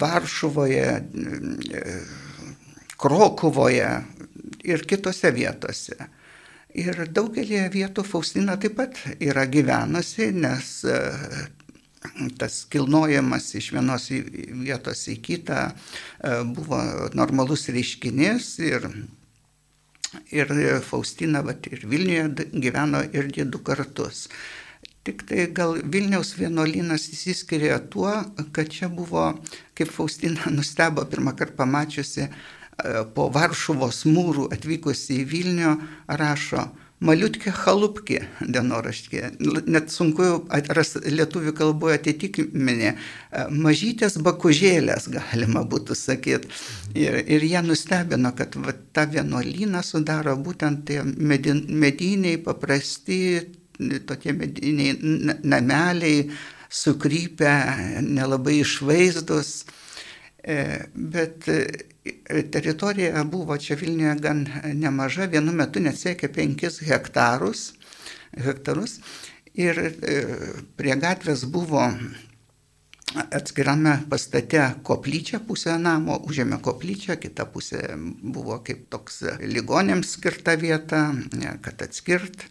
Varšuvoje, 0.00 0.90
Krokuvoje 3.00 3.88
ir 4.70 4.84
kitose 4.86 5.32
vietose. 5.34 5.96
Ir 6.74 7.04
daugelį 7.14 7.60
vietų 7.70 8.02
Faustina 8.02 8.56
taip 8.58 8.74
pat 8.80 8.96
yra 9.22 9.44
gyvenusi, 9.46 10.32
nes 10.34 10.70
e, 10.82 10.96
tas 12.40 12.64
kilnojimas 12.70 13.46
iš 13.54 13.68
vienos 13.76 14.08
vietos 14.10 15.04
į 15.12 15.20
kitą 15.22 15.60
e, 15.70 16.32
buvo 16.56 16.80
normalus 17.14 17.68
reiškinys 17.70 18.48
ir, 18.66 18.88
ir 20.34 20.50
Faustina 20.82 21.44
vat, 21.46 21.70
ir 21.70 21.86
Vilniuje 21.86 22.50
gyveno 22.66 23.04
irgi 23.14 23.46
du 23.46 23.62
kartus. 23.62 24.26
Tik 25.04 25.22
tai 25.28 25.46
gal 25.54 25.78
Vilniaus 25.78 26.32
vienuolynas 26.40 27.06
įsiskiria 27.12 27.78
tuo, 27.92 28.16
kad 28.56 28.72
čia 28.72 28.90
buvo, 28.90 29.28
kaip 29.78 29.94
Faustina 29.94 30.50
nustebo 30.58 31.06
pirmą 31.06 31.36
kartą 31.38 31.62
pamačiusi, 31.62 32.26
po 33.14 33.28
Varšuvos 33.34 34.04
mūrų 34.10 34.48
atvykusi 34.54 35.20
į 35.22 35.28
Vilnių 35.30 35.74
rašo 36.20 36.68
Maliutkė 37.04 37.50
halupkė 37.52 38.20
dienoraštė. 38.40 39.34
Net 39.68 39.90
sunku 39.92 40.24
atrasti 40.54 41.10
lietuvių 41.12 41.52
kalboje 41.58 41.98
atitikmenį. 41.98 42.92
Mažytės 43.52 44.16
bakužėlės, 44.24 45.10
galima 45.12 45.64
būtų 45.68 45.96
sakyti. 45.98 46.48
Ir, 46.96 47.18
ir 47.26 47.44
jie 47.44 47.60
nustebino, 47.66 48.32
kad 48.38 48.56
va, 48.56 48.72
tą 48.96 49.04
vienuolyną 49.10 49.82
sudaro 49.84 50.36
būtent 50.40 50.86
tie 50.88 51.02
medin, 51.04 51.64
mediniai, 51.68 52.38
paprasti, 52.40 53.20
tokie 54.08 54.32
mediniai 54.38 54.94
nameliai, 55.42 56.30
sukrypę, 56.70 57.56
nelabai 58.06 58.60
išvaizdus. 58.62 59.64
E, 60.44 60.86
bet 60.94 61.50
e, 61.52 61.66
teritorija 62.52 63.24
buvo 63.24 63.56
čia 63.58 63.76
Vilniuje 63.80 64.14
gan 64.20 64.44
nemaža, 64.74 65.24
vienu 65.24 65.52
metu 65.52 65.80
net 65.80 65.96
siekia 65.98 66.28
5 66.28 66.82
hektarus, 66.84 67.72
hektarus 68.36 68.98
ir 69.54 69.78
e, 69.78 70.20
prie 70.76 70.96
gatvės 71.00 71.46
buvo 71.48 71.86
atskirame 73.14 73.94
pastate 74.10 74.62
koplyčia, 74.82 75.38
pusė 75.46 75.78
namo 75.78 76.18
užėmė 76.28 76.58
koplyčią, 76.64 77.16
kita 77.22 77.46
pusė 77.46 77.82
buvo 77.96 78.58
kaip 78.66 78.88
toks 78.90 79.22
ligonėms 79.40 80.16
skirta 80.16 80.56
vieta, 80.60 81.06
kad 81.62 81.84
atskirt. 81.86 82.48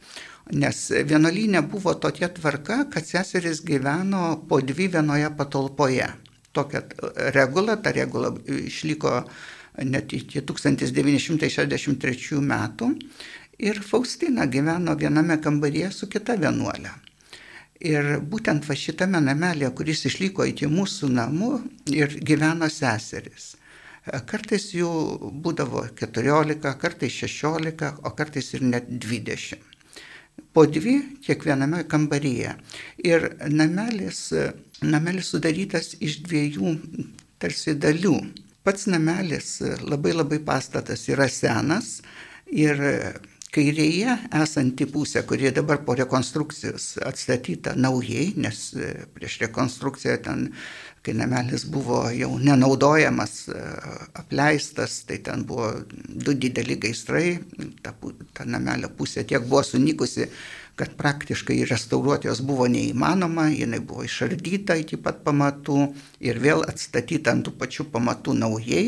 Nes 0.52 0.90
vienuolynė 0.92 1.62
buvo 1.72 1.94
tokia 1.96 2.28
tvarka, 2.32 2.84
kad 2.92 3.08
seserys 3.08 3.62
gyveno 3.64 4.38
po 4.50 4.60
dvi 4.60 4.90
vienoje 4.92 5.30
patalpoje 5.38 6.10
tokią 6.54 6.80
regulą, 7.36 7.78
ta 7.84 7.92
regula 7.92 8.34
išliko 8.48 9.24
net 9.82 10.14
iki 10.14 10.42
1963 10.46 12.42
metų 12.42 12.92
ir 13.64 13.82
Faustina 13.82 14.46
gyveno 14.46 14.96
viename 15.00 15.40
kambaryje 15.42 15.92
su 15.92 16.08
kita 16.10 16.36
vienuolė. 16.38 16.94
Ir 17.84 18.20
būtent 18.32 18.64
va 18.70 18.76
šitame 18.80 19.20
namelėje, 19.20 19.74
kuris 19.76 20.06
išliko 20.08 20.46
iki 20.48 20.70
mūsų 20.72 21.10
namų 21.18 21.52
ir 21.92 22.16
gyveno 22.24 22.70
seseris. 22.72 23.56
Kartais 24.30 24.70
jų 24.76 24.90
būdavo 25.44 25.88
14, 26.00 26.74
kartais 26.80 27.14
16, 27.24 27.94
o 28.04 28.10
kartais 28.16 28.54
ir 28.54 28.62
net 28.68 28.86
20 28.88 29.74
po 30.54 30.66
dvi 30.66 30.96
kiekviename 31.26 31.84
kambaryje. 31.90 32.54
Ir 33.04 33.26
namelis, 33.50 34.28
namelis 34.84 35.32
sudarytas 35.34 35.94
iš 36.04 36.22
dviejų 36.28 36.78
tarsi 37.42 37.76
dalių. 37.76 38.16
Pats 38.64 38.88
namelis 38.88 39.58
labai 39.84 40.14
labai 40.16 40.40
pastatas 40.44 41.08
yra 41.12 41.28
senas 41.28 41.98
ir 42.48 42.80
kairėje 43.54 44.16
esanti 44.40 44.88
pusė, 44.90 45.22
kurie 45.30 45.52
dabar 45.54 45.84
po 45.86 45.94
rekonstrukcijos 45.98 46.96
atstatyta 47.06 47.76
naujai, 47.78 48.32
nes 48.40 48.64
prieš 49.14 49.42
rekonstrukciją 49.44 50.18
ten 50.26 50.48
kai 51.04 51.14
namelis 51.20 51.66
buvo 51.68 52.06
jau 52.16 52.32
nenaudojamas, 52.40 53.34
apleistas, 54.16 55.02
tai 55.08 55.20
ten 55.26 55.44
buvo 55.48 55.74
du 56.08 56.34
dideli 56.34 56.78
gaisrai, 56.80 57.42
ta, 57.84 57.92
ta 58.34 58.48
namelio 58.48 58.90
pusė 58.98 59.26
tiek 59.28 59.44
buvo 59.44 59.66
sunikusi, 59.68 60.30
kad 60.76 60.96
praktiškai 60.98 61.60
restauruoti 61.70 62.28
jos 62.28 62.42
buvo 62.42 62.66
neįmanoma, 62.72 63.50
jinai 63.54 63.80
buvo 63.80 64.06
išardyta 64.08 64.78
iki 64.82 64.98
pat 64.98 65.22
pamatų 65.26 65.86
ir 66.26 66.42
vėl 66.42 66.66
atstatyta 66.66 67.36
ant 67.36 67.46
tų 67.48 67.54
pačių 67.60 67.86
pamatų 67.94 68.34
naujai. 68.40 68.88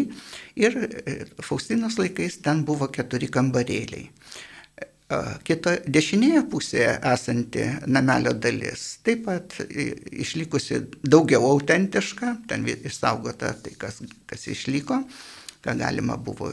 Ir 0.57 0.79
e, 0.81 1.15
Faustinos 1.45 1.99
laikais 2.01 2.39
ten 2.41 2.65
buvo 2.65 2.89
keturi 2.89 3.29
kambarėliai. 3.29 4.09
Kita 5.45 5.75
dešinėje 5.85 6.39
pusėje 6.49 6.95
esanti 7.11 7.61
namelio 7.85 8.31
dalis 8.33 8.85
taip 9.05 9.27
pat 9.27 9.53
išlikusi 9.69 10.79
daugiau 11.05 11.45
autentiška, 11.51 12.31
ten 12.49 12.65
išsaugota 12.73 13.51
tai, 13.61 13.75
kas, 13.77 14.01
kas 14.25 14.47
išliko, 14.49 15.03
ką 15.65 15.73
galima 15.79 16.17
buvo 16.21 16.51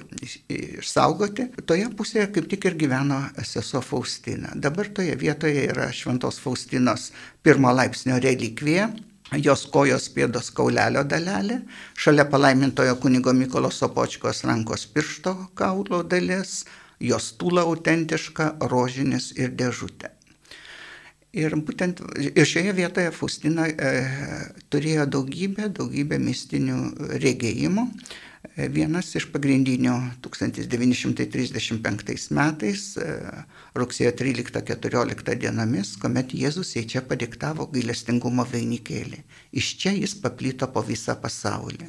išsaugoti. 0.49 1.50
Toje 1.69 1.90
pusėje 1.97 2.31
kaip 2.33 2.49
tik 2.50 2.66
ir 2.71 2.78
gyveno 2.81 3.21
sesuo 3.45 3.83
Faustina. 3.85 4.54
Dabar 4.57 4.88
toje 4.88 5.16
vietoje 5.21 5.66
yra 5.69 5.90
Šventos 5.92 6.40
Faustinos 6.40 7.11
pirmo 7.45 7.73
laipsnio 7.76 8.16
relikvija, 8.25 8.88
jos 9.40 9.66
kojos 9.73 10.09
pėdos 10.16 10.50
kaulelio 10.57 11.04
dalelė, 11.09 11.61
šalia 11.97 12.25
palaimintojo 12.33 12.97
kunigo 13.00 13.33
Mykolo 13.37 13.71
Sopočkos 13.73 14.45
rankos 14.49 14.87
piršto 14.95 15.37
kaulo 15.59 16.02
dalis, 16.02 16.64
jos 17.00 17.33
tūla 17.37 17.66
autentiška, 17.69 18.57
rožinis 18.73 19.33
ir 19.37 19.52
dėžutė. 19.59 20.12
Ir 21.33 21.54
būtent 21.57 22.02
ir 22.21 22.45
šioje 22.45 22.75
vietoje 22.76 23.12
Faustina 23.16 23.64
e, 23.64 23.92
turėjo 24.69 25.07
daugybę, 25.14 25.71
daugybę 25.73 26.19
mistinių 26.21 26.76
regėjimų. 27.23 27.87
E, 28.42 28.66
vienas 28.68 29.14
iš 29.16 29.28
pagrindinių 29.30 29.94
1935 30.25 32.32
metais, 32.34 32.96
e, 32.99 33.04
rugsėjo 33.78 34.11
13-14 34.18 35.37
dienomis, 35.44 35.94
kuomet 36.02 36.34
Jėzus 36.34 36.75
jai 36.76 36.82
čia 36.90 37.02
padiktavo 37.06 37.68
gailestingumo 37.72 38.44
vainikėlį. 38.50 39.22
Iš 39.54 39.66
čia 39.78 39.92
jis 39.94 40.14
paplito 40.18 40.66
po 40.75 40.82
visą 40.82 41.14
pasaulį. 41.22 41.87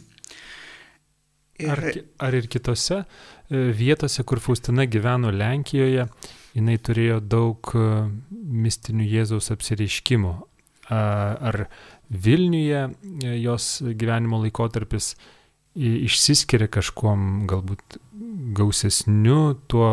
Ir... 1.63 1.69
Ar, 1.73 1.81
ar 2.29 2.33
ir 2.37 2.45
kitose 2.47 3.01
e, 3.01 3.05
vietose, 3.73 4.23
kur 4.23 4.39
Faustina 4.41 4.85
gyveno 4.85 5.33
Lenkijoje, 5.33 6.07
jinai 6.53 6.77
turėjo 6.77 7.19
daug 7.19 7.73
mistinių 8.31 9.05
Jėzaus 9.09 9.51
apsireiškimų. 9.55 10.33
Ar 10.93 11.67
Vilniuje 12.11 12.89
jos 13.39 13.81
gyvenimo 13.97 14.37
laikotarpis 14.43 15.15
išsiskiria 15.75 16.69
kažkuom 16.71 17.45
galbūt 17.49 17.99
gausesniu 18.53 19.55
tuo 19.71 19.89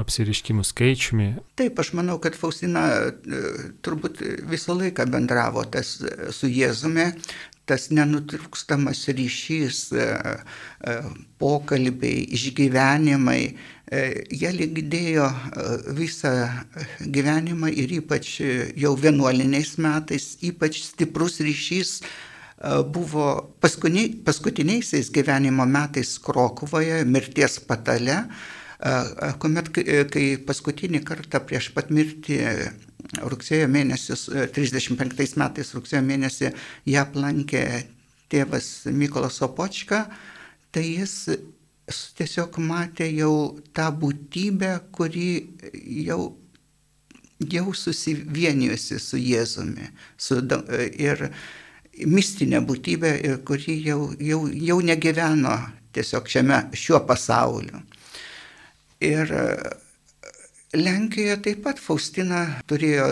apsiriškimų 0.00 0.64
skaičiumi. 0.66 1.28
Taip, 1.60 1.80
aš 1.82 1.92
manau, 1.98 2.18
kad 2.22 2.36
Faustina 2.38 2.86
e, 2.96 3.40
turbūt 3.84 4.22
visą 4.50 4.76
laiką 4.78 5.06
bendravo 5.10 5.64
tas 5.68 5.98
e, 6.00 6.30
su 6.34 6.48
Jėzumi, 6.50 7.10
tas 7.68 7.88
nenutrūkstamas 7.94 9.04
ryšys, 9.14 9.82
e, 9.94 10.06
pokalbiai, 11.40 12.24
išgyvenimai, 12.36 13.42
jie 13.90 14.50
lygdėjo 14.54 15.24
visą 15.98 16.30
gyvenimą 17.02 17.72
ir 17.74 17.96
ypač 17.96 18.36
jau 18.78 18.92
vienuoliniais 18.94 19.72
metais, 19.82 20.28
ypač 20.46 20.78
stiprus 20.84 21.40
ryšys 21.42 21.96
buvo 22.92 23.26
paskutiniaisiais 23.60 25.10
gyvenimo 25.14 25.64
metais 25.66 26.18
Krokuvoje, 26.20 27.04
mirties 27.08 27.58
patale, 27.64 28.18
kuomet, 29.40 29.70
kai 30.12 30.24
paskutinį 30.44 31.00
kartą 31.08 31.40
prieš 31.44 31.70
pat 31.76 31.88
mirtį 31.92 32.40
rugsėjo 33.18 33.68
mėnesis, 33.70 34.26
35 34.54 35.38
metais 35.40 35.72
rugsėjo 35.74 36.02
mėnesį 36.04 36.52
ją 36.92 37.06
aplankė 37.06 37.64
tėvas 38.30 38.68
Mykolas 38.92 39.40
Opočka, 39.42 40.04
tai 40.70 40.84
jis 40.86 41.16
tiesiog 42.18 42.60
matė 42.62 43.08
jau 43.10 43.58
tą 43.74 43.88
būtybę, 43.96 44.76
kuri 44.94 45.30
jau, 46.06 46.20
jau 47.40 47.72
susivienijusi 47.74 49.00
su 49.02 49.18
Jėzumi. 49.18 49.90
Su, 50.16 50.38
ir 50.94 51.30
mistinė 52.06 52.60
būtybė, 52.66 53.12
kuri 53.44 53.76
jau, 53.84 54.00
jau, 54.20 54.46
jau 54.48 54.80
negyveno 54.84 55.58
tiesiog 55.94 56.28
šiame, 56.30 56.62
šiuo 56.76 57.00
pasauliu. 57.06 57.82
Ir 59.00 59.32
e, 59.32 59.70
Lenkijoje 60.76 61.36
taip 61.42 61.62
pat 61.64 61.80
Faustina 61.82 62.62
turėjo 62.70 63.06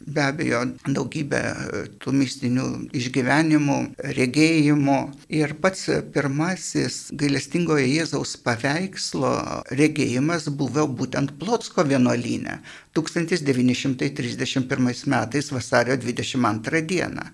be 0.00 0.22
abejo 0.22 0.64
daugybę 0.86 1.40
e, 1.40 1.54
tų 2.02 2.12
mistinių 2.16 2.66
išgyvenimų, 2.96 3.78
regėjimų. 4.18 4.98
Ir 5.40 5.48
pats 5.62 5.82
pirmasis 6.14 6.94
gailestingojo 7.18 7.86
Jėzaus 7.86 8.32
paveikslo 8.44 9.32
regėjimas 9.80 10.42
buvo 10.60 10.82
būtent 11.00 11.28
Plotsko 11.40 11.80
vienuolyne 11.88 12.54
1931 12.98 15.10
metais 15.16 15.46
vasario 15.56 15.94
22 15.96 16.80
dieną 16.94 17.26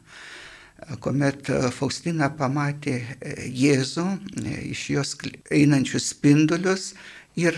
kuomet 1.01 1.49
e, 1.51 1.71
Faustina 1.75 2.29
pamatė 2.37 3.01
e, 3.01 3.05
Jėzų, 3.51 4.19
e, 4.43 4.45
iš 4.71 4.91
jos 4.95 5.17
einančius 5.53 6.05
spindulius 6.13 6.95
ir 7.37 7.55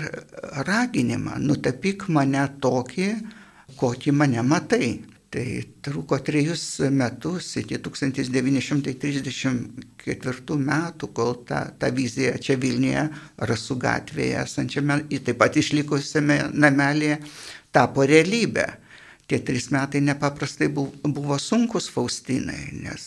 raginimą, 0.66 1.38
nutapyk 1.42 2.08
mane 2.14 2.48
tokį, 2.62 3.08
kokį 3.78 4.10
mane 4.16 4.42
matai. 4.42 5.00
Tai 5.28 5.44
truko 5.84 6.16
trejus 6.24 6.80
metus 6.88 7.52
iki 7.60 7.76
1934 7.84 10.56
metų, 10.56 11.12
kol 11.12 11.44
ta, 11.44 11.68
ta 11.76 11.92
vizija 11.92 12.40
čia 12.40 12.56
Vilniuje, 12.56 13.12
Rasų 13.50 13.76
gatvėje 13.82 14.40
esančiame, 14.46 15.04
taip 15.12 15.36
pat 15.36 15.52
išlikusiame 15.60 16.48
namelėje, 16.56 17.20
tapo 17.76 18.08
realybė 18.08 18.87
tie 19.28 19.42
trys 19.44 19.68
metai 19.74 20.00
nepaprastai 20.04 20.70
buvo 20.72 21.36
sunkus 21.40 21.90
Faustinai, 21.92 22.72
nes 22.84 23.04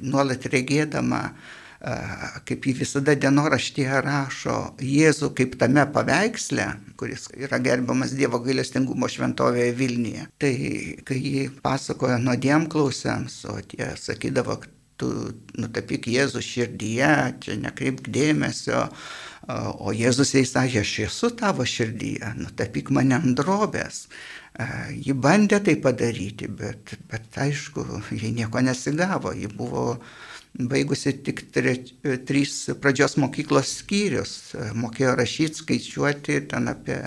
nuolat 0.00 0.46
regėdama, 0.48 1.20
kaip 2.48 2.64
jį 2.64 2.72
visada 2.78 3.12
dienoraštyje 3.20 3.98
rašo, 4.06 4.56
Jėzų 4.80 5.28
kaip 5.36 5.58
tame 5.60 5.84
paveiksle, 5.92 6.64
kuris 6.96 7.28
yra 7.36 7.58
gerbiamas 7.60 8.14
Dievo 8.16 8.40
gailestingumo 8.44 9.10
šventovėje 9.12 9.74
Vilniuje. 9.76 10.24
Tai 10.40 10.54
kai 11.04 11.18
jį 11.20 11.44
pasakojo 11.64 12.16
nuodėmklausėms, 12.24 13.36
o 13.52 13.58
tie 13.68 13.90
sakydavo, 14.00 14.62
tu 14.96 15.10
nutapyk 15.58 16.08
Jėzų 16.08 16.40
širdyje, 16.46 17.12
čia 17.44 17.58
nekreipk 17.60 18.08
dėmesio, 18.14 18.86
o 19.48 19.92
Jėzus 19.92 20.34
jai 20.34 20.44
sakė, 20.48 20.80
aš 20.84 20.92
esu 21.08 21.30
tavo 21.36 21.66
širdyje, 21.68 22.34
nutapyk 22.40 22.90
mane 22.94 23.18
ant 23.18 23.36
drobės. 23.38 24.06
Ji 24.94 25.16
bandė 25.18 25.58
tai 25.66 25.74
padaryti, 25.82 26.48
bet, 26.48 26.94
bet 27.10 27.40
aišku, 27.42 27.84
jai 28.14 28.30
nieko 28.36 28.62
nesigavo. 28.62 29.34
Ji 29.34 29.50
buvo 29.50 29.98
baigusi 30.54 31.16
tik 31.26 31.48
tre, 31.52 31.74
trys 32.26 32.70
pradžios 32.80 33.18
mokyklos 33.18 33.80
skyrius, 33.80 34.54
mokėjo 34.78 35.16
rašyti, 35.18 35.60
skaičiuoti 35.64 36.38
ten 36.52 36.70
apie 36.70 37.00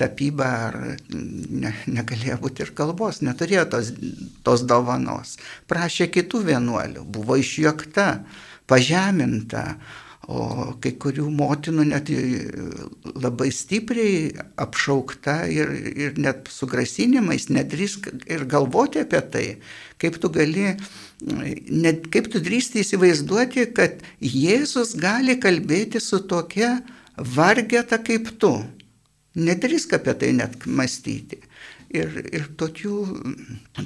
tapybą, 0.00 0.46
ar 0.68 0.78
ne, 1.12 1.74
negalėjo 1.92 2.38
būti 2.40 2.64
ir 2.64 2.72
kalbos, 2.76 3.20
neturėjo 3.20 3.66
tos, 3.74 3.92
tos 4.42 4.64
dovanos. 4.64 5.36
Prašė 5.68 6.08
kitų 6.14 6.40
vienuolių, 6.48 7.04
buvo 7.04 7.36
išjuokta, 7.36 8.06
pažeminta, 8.70 9.76
o 10.30 10.72
kai 10.82 10.92
kurių 11.02 11.26
motinų 11.34 11.86
net 11.90 12.10
labai 13.18 13.48
stipriai 13.54 14.30
apšaukta 14.62 15.36
ir, 15.50 15.72
ir 16.06 16.18
net 16.20 16.50
su 16.52 16.68
grasinimais, 16.70 17.48
nedrįsk 17.50 18.06
ir 18.30 18.44
galvoti 18.50 19.02
apie 19.02 19.22
tai, 19.34 19.46
kaip 20.02 20.20
tu 20.22 20.30
gali, 20.34 20.68
net, 21.22 22.06
kaip 22.14 22.30
tu 22.30 22.42
drįsti 22.42 22.84
įsivaizduoti, 22.84 23.66
kad 23.74 24.04
Jėzus 24.22 24.94
gali 25.00 25.38
kalbėti 25.42 26.02
su 26.02 26.22
tokia 26.30 26.76
vargeta 27.16 27.98
kaip 28.02 28.30
tu. 28.38 28.54
Nedrįsk 29.32 29.96
apie 29.96 30.14
tai 30.20 30.34
net 30.36 30.68
mąstyti. 30.68 31.40
Ir, 31.92 32.14
ir 32.32 32.46
tokių, 32.56 32.94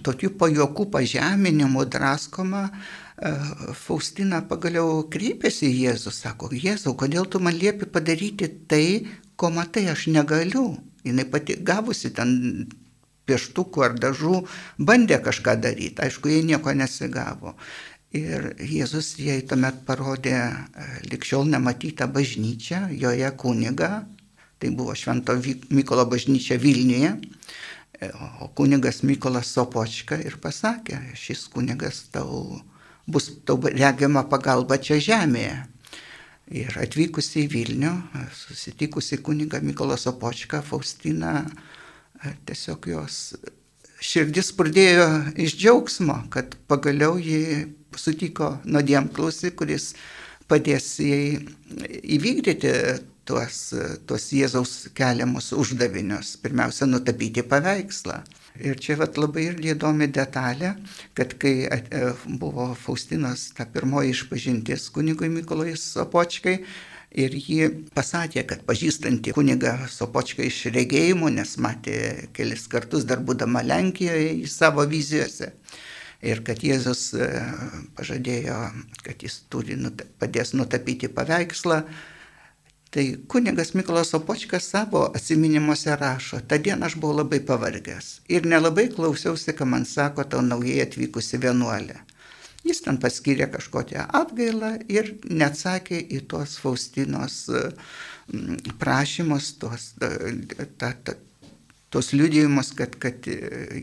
tokių 0.06 0.30
pajokų 0.38 0.84
pažeminimų 0.92 1.88
draskoma 1.90 2.68
E, 2.68 3.05
Faustina 3.16 4.42
pagaliau 4.44 5.06
kreipėsi 5.08 5.70
į 5.70 5.76
Jėzų, 5.86 6.12
sako, 6.12 6.50
Jėzau, 6.52 6.92
kodėl 7.00 7.24
tu 7.24 7.40
man 7.40 7.56
liepi 7.56 7.88
padaryti 7.88 8.50
tai, 8.68 9.06
ko 9.40 9.48
matai, 9.50 9.86
aš 9.88 10.08
negaliu. 10.12 10.74
Jis 11.06 11.28
pati 11.30 11.56
gavusi 11.62 12.10
ten 12.12 12.66
pieštukų 13.26 13.84
ar 13.86 13.96
dažų, 13.98 14.42
bandė 14.78 15.20
kažką 15.22 15.56
daryti, 15.62 16.02
aišku, 16.02 16.28
jie 16.28 16.42
nieko 16.44 16.74
nesigavo. 16.76 17.56
Ir 18.16 18.52
Jėzus 18.62 19.16
jai 19.18 19.40
tuomet 19.48 19.80
parodė 19.88 20.36
e, 20.36 20.52
likščiol 21.10 21.48
nematytą 21.50 22.06
bažnyčią, 22.12 22.86
joje 22.94 23.32
kuniga, 23.40 24.06
tai 24.60 24.70
buvo 24.76 24.94
Švento 24.94 25.34
Mykolo 25.74 26.06
bažnyčia 26.08 26.56
Vilniuje, 26.60 27.16
e, 27.98 28.12
o 28.40 28.48
kunigas 28.56 29.02
Mykolas 29.02 29.50
Sopočka 29.56 30.20
ir 30.22 30.38
pasakė, 30.42 31.00
šis 31.18 31.48
kunigas 31.52 32.06
tau 32.14 32.60
bus 33.06 33.30
regiama 33.72 34.26
pagalba 34.30 34.78
čia 34.78 34.98
žemėje. 35.02 35.56
Ir 36.56 36.76
atvykusi 36.78 37.42
į 37.42 37.50
Vilnių, 37.50 37.92
susitikusi 38.38 39.18
kuniga 39.18 39.58
Mykolas 39.58 40.06
Opočka, 40.06 40.60
Faustina, 40.62 41.40
tiesiog 42.46 42.86
jos 42.92 43.16
širdis 44.02 44.52
pradėjo 44.54 45.08
iš 45.42 45.56
džiaugsmo, 45.58 46.20
kad 46.30 46.54
pagaliau 46.70 47.16
ji 47.18 47.66
sutiko 47.96 48.56
nuodėmklausį, 48.68 49.52
kuris 49.58 49.94
padės 50.46 51.00
jai 51.02 51.40
įvykdyti 52.16 52.72
tuos, 53.26 53.60
tuos 54.06 54.26
Jėzaus 54.30 54.74
keliamus 54.96 55.50
uždavinius. 55.56 56.36
Pirmiausia, 56.42 56.86
nutapyti 56.86 57.42
paveikslą. 57.42 58.20
Ir 58.64 58.80
čia 58.80 58.96
vat, 59.00 59.18
labai 59.20 59.48
irgi 59.50 59.74
įdomi 59.74 60.08
detalė, 60.12 60.74
kad 61.18 61.36
kai 61.40 61.54
e, 61.68 62.02
buvo 62.40 62.70
Faustinos 62.78 63.50
ta 63.56 63.66
pirmoji 63.68 64.14
išpažintis 64.14 64.88
kunigui 64.94 65.28
Mikolai 65.32 65.74
Sopočkai, 65.80 66.60
Ir 67.16 67.32
ji 67.32 67.68
pasakė, 67.96 68.42
kad 68.44 68.64
pažįstanti 68.68 69.32
kunigą 69.32 69.72
Sopočką 69.88 70.44
iš 70.44 70.66
regėjimų, 70.74 71.30
nes 71.38 71.54
matė 71.64 72.28
kelis 72.36 72.66
kartus 72.68 73.06
dar 73.08 73.22
būdama 73.24 73.62
Lenkijoje 73.64 74.34
į 74.42 74.50
savo 74.52 74.84
vizijose. 74.90 75.52
Ir 76.26 76.42
kad 76.44 76.60
Jėzus 76.64 77.14
e, 77.14 77.28
pažadėjo, 77.96 78.58
kad 79.06 79.24
jis 79.24 79.38
turi, 79.52 79.78
padės 80.20 80.52
nutapyti 80.56 81.08
paveikslą, 81.12 81.84
Tai 82.96 83.16
kunigas 83.28 83.74
Miklas 83.74 84.14
Opočkas 84.14 84.70
savo 84.70 85.02
atsiminimuose 85.14 85.96
rašo, 86.00 86.38
tą 86.48 86.56
dieną 86.64 86.86
aš 86.88 86.94
buvau 86.96 87.18
labai 87.18 87.42
pavargęs 87.44 88.06
ir 88.32 88.46
nelabai 88.48 88.86
klausiausi, 88.94 89.52
ką 89.52 89.66
man 89.68 89.84
sako 89.84 90.24
tau 90.24 90.40
naujai 90.40 90.78
atvykusi 90.86 91.36
vienuolė. 91.42 91.98
Jis 92.64 92.80
ten 92.86 92.96
paskyrė 93.02 93.50
kažkokią 93.52 94.06
atgailą 94.20 94.70
ir 94.88 95.12
neatsakė 95.28 95.98
į 96.16 96.22
tuos 96.30 96.56
Faustinos 96.62 97.36
prašymus, 98.80 99.50
tuos, 99.60 99.90
ta, 100.80 100.94
ta, 101.04 101.18
tos 101.92 102.14
liudijimus, 102.16 102.72
kad, 102.80 102.96
kad 103.02 103.28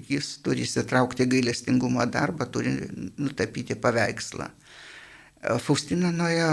jis 0.10 0.40
turi 0.42 0.66
įsitraukti 0.66 1.30
gailestingumo 1.30 2.10
darbą, 2.18 2.50
turi 2.50 2.80
nutapyti 3.22 3.78
paveikslą. 3.78 4.50
Faustina 5.60 6.12
nuėjo 6.16 6.52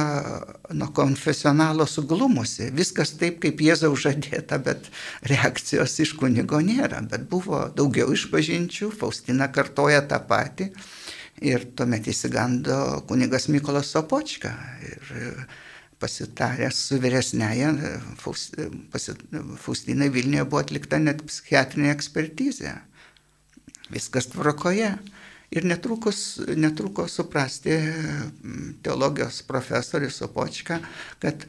nuo 0.74 0.88
konfesionalo 0.96 1.86
suglumusi. 1.86 2.70
Viskas 2.74 3.14
taip, 3.20 3.38
kaip 3.44 3.62
Jėzaus 3.62 4.02
žadėta, 4.02 4.58
bet 4.62 4.88
reakcijos 5.30 5.94
iš 6.02 6.16
kunigo 6.18 6.58
nėra. 6.64 7.02
Bet 7.06 7.28
buvo 7.30 7.68
daugiau 7.76 8.10
išpažinčių, 8.16 8.90
Faustina 8.98 9.50
kartoja 9.54 10.02
tą 10.10 10.18
patį. 10.26 10.70
Ir 11.46 11.70
tuomet 11.78 12.10
įsigando 12.10 13.00
kunigas 13.08 13.48
Mykolas 13.48 13.92
Sopočka. 13.94 14.52
Ir 14.84 15.46
pasitaręs 16.00 16.82
su 16.88 16.98
vyresnėje, 17.00 17.70
Faustinai 18.20 20.10
Vilniuje 20.12 20.46
buvo 20.48 20.62
atlikta 20.64 20.98
net 21.00 21.22
psichiatrinė 21.28 21.92
ekspertizė. 21.94 22.74
Viskas 23.92 24.30
tvarkoje. 24.32 24.94
Ir 25.50 25.64
netrukus, 25.66 26.40
netruko 26.56 27.08
suprasti 27.10 27.74
mm, 27.74 28.76
teologijos 28.82 29.42
profesorius 29.42 30.20
Opočka, 30.22 30.78
kad 31.18 31.42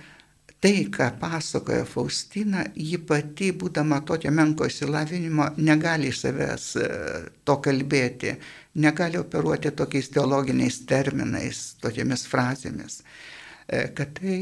tai, 0.62 0.88
ką 0.94 1.08
pasakoja 1.22 1.86
Faustina, 1.90 2.64
ji 2.76 2.98
pati, 3.06 3.52
būdama 3.58 4.02
tokio 4.06 4.32
menko 4.34 4.66
įsilavinimo, 4.70 5.52
negali 5.58 6.10
iš 6.10 6.24
savęs 6.26 6.68
e, 6.78 6.90
to 7.46 7.58
kalbėti, 7.66 8.36
negali 8.82 9.18
operuoti 9.22 9.74
tokiais 9.78 10.10
teologiniais 10.14 10.82
terminais, 10.90 11.64
tokiamis 11.82 12.28
frazėmis, 12.30 13.02
e, 13.68 13.88
kad 13.98 14.14
tai 14.18 14.38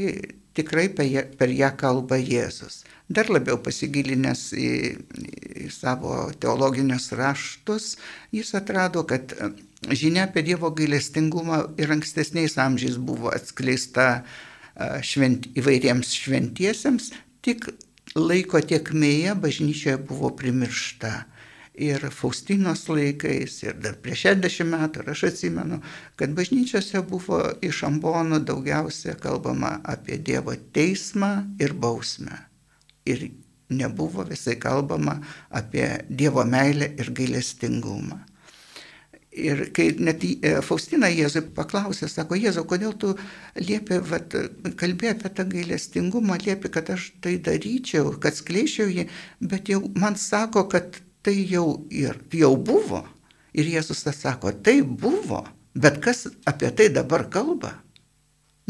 tikrai 0.60 0.88
per 0.92 1.52
ją 1.56 1.72
kalba 1.80 2.20
Jėzus. 2.20 2.84
Dar 3.10 3.26
labiau 3.32 3.58
pasigilinęs 3.58 4.44
į, 4.54 4.70
į 5.64 5.70
savo 5.74 6.28
teologinius 6.38 7.10
raštus, 7.18 7.96
jis 8.30 8.54
atrado, 8.54 9.02
kad 9.02 9.34
žinia 9.90 10.28
apie 10.28 10.44
Dievo 10.46 10.70
gailestingumą 10.76 11.64
ir 11.80 11.90
ankstesniais 11.96 12.54
amžiais 12.62 13.00
buvo 13.02 13.32
atskleista 13.34 14.22
švent, 15.02 15.50
įvairiems 15.58 16.14
šventiesiems, 16.22 17.10
tik 17.42 17.66
laiko 18.14 18.62
tiekmėje 18.62 19.34
bažnyčioje 19.42 19.98
buvo 20.06 20.30
primiršta 20.38 21.24
ir 21.74 22.10
Faustinos 22.10 22.86
laikais, 22.88 23.60
ir 23.62 23.76
dar 23.82 23.96
prieš 24.02 24.26
60 24.28 24.70
metų, 24.70 25.02
ir 25.02 25.12
aš 25.14 25.24
atsimenu, 25.30 25.80
kad 26.18 26.32
bažnyčiose 26.36 27.02
buvo 27.06 27.40
iš 27.64 27.84
ambonų 27.88 28.42
daugiausia 28.46 29.16
kalbama 29.20 29.78
apie 29.84 30.18
Dievo 30.18 30.56
teismą 30.74 31.32
ir 31.62 31.74
bausmę. 31.74 32.46
Ir 33.06 33.30
nebuvo 33.70 34.24
visai 34.26 34.58
kalbama 34.58 35.20
apie 35.50 36.04
Dievo 36.08 36.44
meilę 36.44 36.90
ir 36.98 37.12
gailestingumą. 37.14 38.18
Ir 39.30 39.68
kai 39.70 39.92
net 40.02 40.24
e, 40.26 40.56
Faustina 40.66 41.06
Jėzui 41.06 41.44
paklausė, 41.54 42.08
sako, 42.10 42.34
Jėzau, 42.34 42.64
kodėl 42.66 42.96
tu 42.98 43.12
liepi, 43.62 44.00
vat, 44.02 44.34
kalbė 44.74 45.12
apie 45.12 45.30
tą 45.30 45.44
gailestingumą, 45.52 46.40
liepi, 46.42 46.72
kad 46.74 46.90
aš 46.90 47.12
tai 47.22 47.36
daryčiau, 47.38 48.10
kad 48.18 48.34
skleičiau 48.34 48.90
jį, 48.90 49.06
bet 49.52 49.70
jau 49.70 49.84
man 49.94 50.18
sako, 50.18 50.64
kad 50.72 50.98
tai 51.22 51.36
jau, 51.50 51.86
ir, 51.90 52.18
jau 52.32 52.54
buvo. 52.56 53.04
Ir 53.56 53.66
Jėzus 53.66 54.04
atsako, 54.06 54.52
tai 54.62 54.80
buvo, 54.82 55.42
bet 55.74 55.98
kas 56.04 56.28
apie 56.46 56.70
tai 56.70 56.88
dabar 56.94 57.26
kalba? 57.32 57.74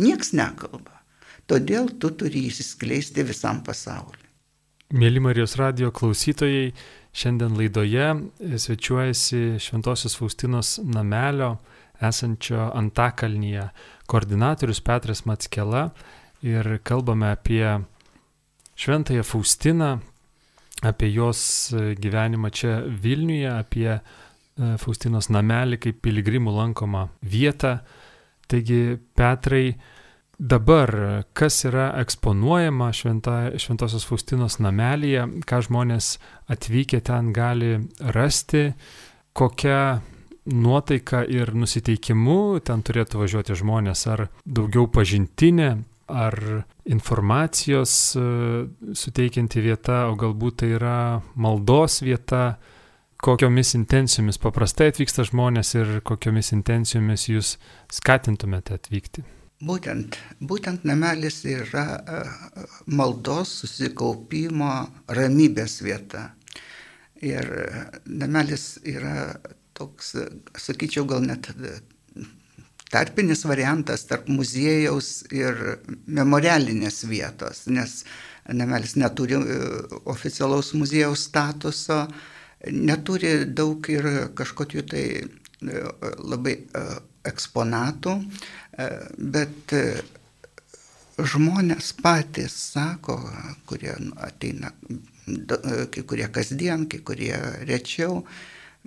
Niekas 0.00 0.32
nekalba. 0.32 1.02
Todėl 1.50 1.90
tu 2.00 2.12
turi 2.14 2.46
įsiskleisti 2.48 3.26
visam 3.26 3.60
pasauliu. 3.66 4.28
Mėly 4.90 5.20
Marijos 5.22 5.56
radio 5.58 5.90
klausytojai, 5.94 6.72
šiandien 7.14 7.54
laidoje 7.58 8.06
svečiuojasi 8.64 9.60
Šventojios 9.62 10.16
Faustinos 10.18 10.78
namelio 10.82 11.58
esančio 12.00 12.70
Antakalnyje 12.74 13.68
koordinatorius 14.10 14.80
Petras 14.82 15.26
Matskela 15.28 15.90
ir 16.42 16.78
kalbame 16.82 17.30
apie 17.34 17.80
Šventąją 18.80 19.22
Faustiną, 19.22 19.98
apie 20.82 21.12
jos 21.12 21.72
e, 21.72 21.94
gyvenimą 22.00 22.50
čia 22.50 22.80
Vilniuje, 22.86 23.50
apie 23.52 23.88
e, 23.92 24.00
Faustinos 24.80 25.30
namelį 25.32 25.80
kaip 25.84 26.02
piligrimų 26.04 26.54
lankomą 26.56 27.08
vietą. 27.22 27.78
Taigi, 28.50 28.98
Petrai, 29.14 29.76
dabar 30.40 30.90
kas 31.36 31.60
yra 31.68 31.90
eksponuojama 32.00 32.90
šventa, 32.96 33.36
Šventosios 33.60 34.06
Faustinos 34.08 34.58
namelyje, 34.58 35.26
ką 35.46 35.60
žmonės 35.68 36.16
atvykę 36.50 37.02
ten 37.06 37.30
gali 37.36 37.76
rasti, 38.00 38.70
kokia 39.36 40.00
nuotaika 40.50 41.22
ir 41.28 41.52
nusiteikimu 41.54 42.60
ten 42.64 42.82
turėtų 42.82 43.20
važiuoti 43.20 43.56
žmonės, 43.60 44.06
ar 44.10 44.26
daugiau 44.44 44.88
pažintinė, 44.90 45.70
ar 46.12 46.36
informacijos 46.90 48.16
e, 48.16 48.22
suteikianti 48.96 49.62
vieta, 49.64 50.04
o 50.10 50.16
galbūt 50.18 50.62
tai 50.62 50.70
yra 50.76 50.98
maldos 51.34 52.00
vieta, 52.04 52.58
kokiomis 53.20 53.74
intencijomis 53.76 54.40
paprastai 54.40 54.90
atvyksta 54.90 55.26
žmonės 55.28 55.74
ir 55.76 55.92
kokiomis 56.06 56.54
intencijomis 56.56 57.28
jūs 57.28 57.52
skatintumėte 57.92 58.78
atvykti. 58.78 59.24
Būtent, 59.60 60.16
būtent 60.40 60.86
namelis 60.88 61.42
yra 61.44 61.86
e, 62.00 62.20
maldos 62.88 63.58
susikaupimo 63.60 64.72
ramybės 65.12 65.80
vieta. 65.84 66.30
Ir 67.20 67.44
namelis 68.08 68.78
yra 68.88 69.34
toks, 69.76 70.14
sakyčiau, 70.56 71.04
gal 71.08 71.24
net 71.28 71.50
tarpinis 72.90 73.44
variantas 73.46 74.04
tarp 74.08 74.28
muziejaus 74.30 75.22
ir 75.34 75.56
memorialinės 76.06 77.04
vietos, 77.10 77.64
nes 77.70 78.02
namelis 78.50 78.96
neturi 78.98 79.38
e, 79.38 79.58
oficialaus 80.10 80.72
muziejaus 80.74 81.28
statuso, 81.28 82.02
neturi 82.70 83.44
daug 83.46 83.86
ir 83.92 84.08
kažkokių 84.38 84.86
tai 84.90 85.04
e, 85.20 85.84
labai 86.18 86.56
e, 86.58 86.86
eksponatų, 87.30 88.14
bet 89.34 89.74
žmonės 91.20 91.90
patys 92.00 92.54
sako, 92.70 93.18
kurie 93.68 93.92
ateina, 94.24 94.70
kai 95.92 96.04
kurie 96.08 96.30
kasdien, 96.32 96.86
kai 96.88 97.02
kurie 97.04 97.34
rečiau, 97.68 98.22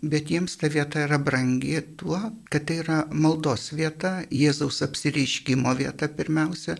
bet 0.03 0.29
jiems 0.31 0.57
ta 0.59 0.69
vieta 0.69 1.05
yra 1.07 1.17
brangi 1.19 1.79
tuo, 1.97 2.19
kad 2.51 2.67
tai 2.67 2.79
yra 2.83 3.03
maldos 3.11 3.71
vieta, 3.73 4.21
Jėzaus 4.31 4.81
apsireiškimo 4.85 5.73
vieta 5.79 6.09
pirmiausia, 6.11 6.75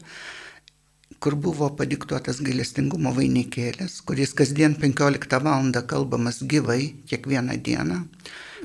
kur 1.23 1.38
buvo 1.39 1.69
padiktuotas 1.79 2.41
gailestingumo 2.43 3.13
vainikėlis, 3.15 4.01
kuris 4.07 4.33
kasdien 4.36 4.75
15 4.79 5.39
val. 5.45 5.71
kalbamas 5.88 6.41
gyvai, 6.43 6.95
kiekvieną 7.07 7.55
dieną. 7.63 8.01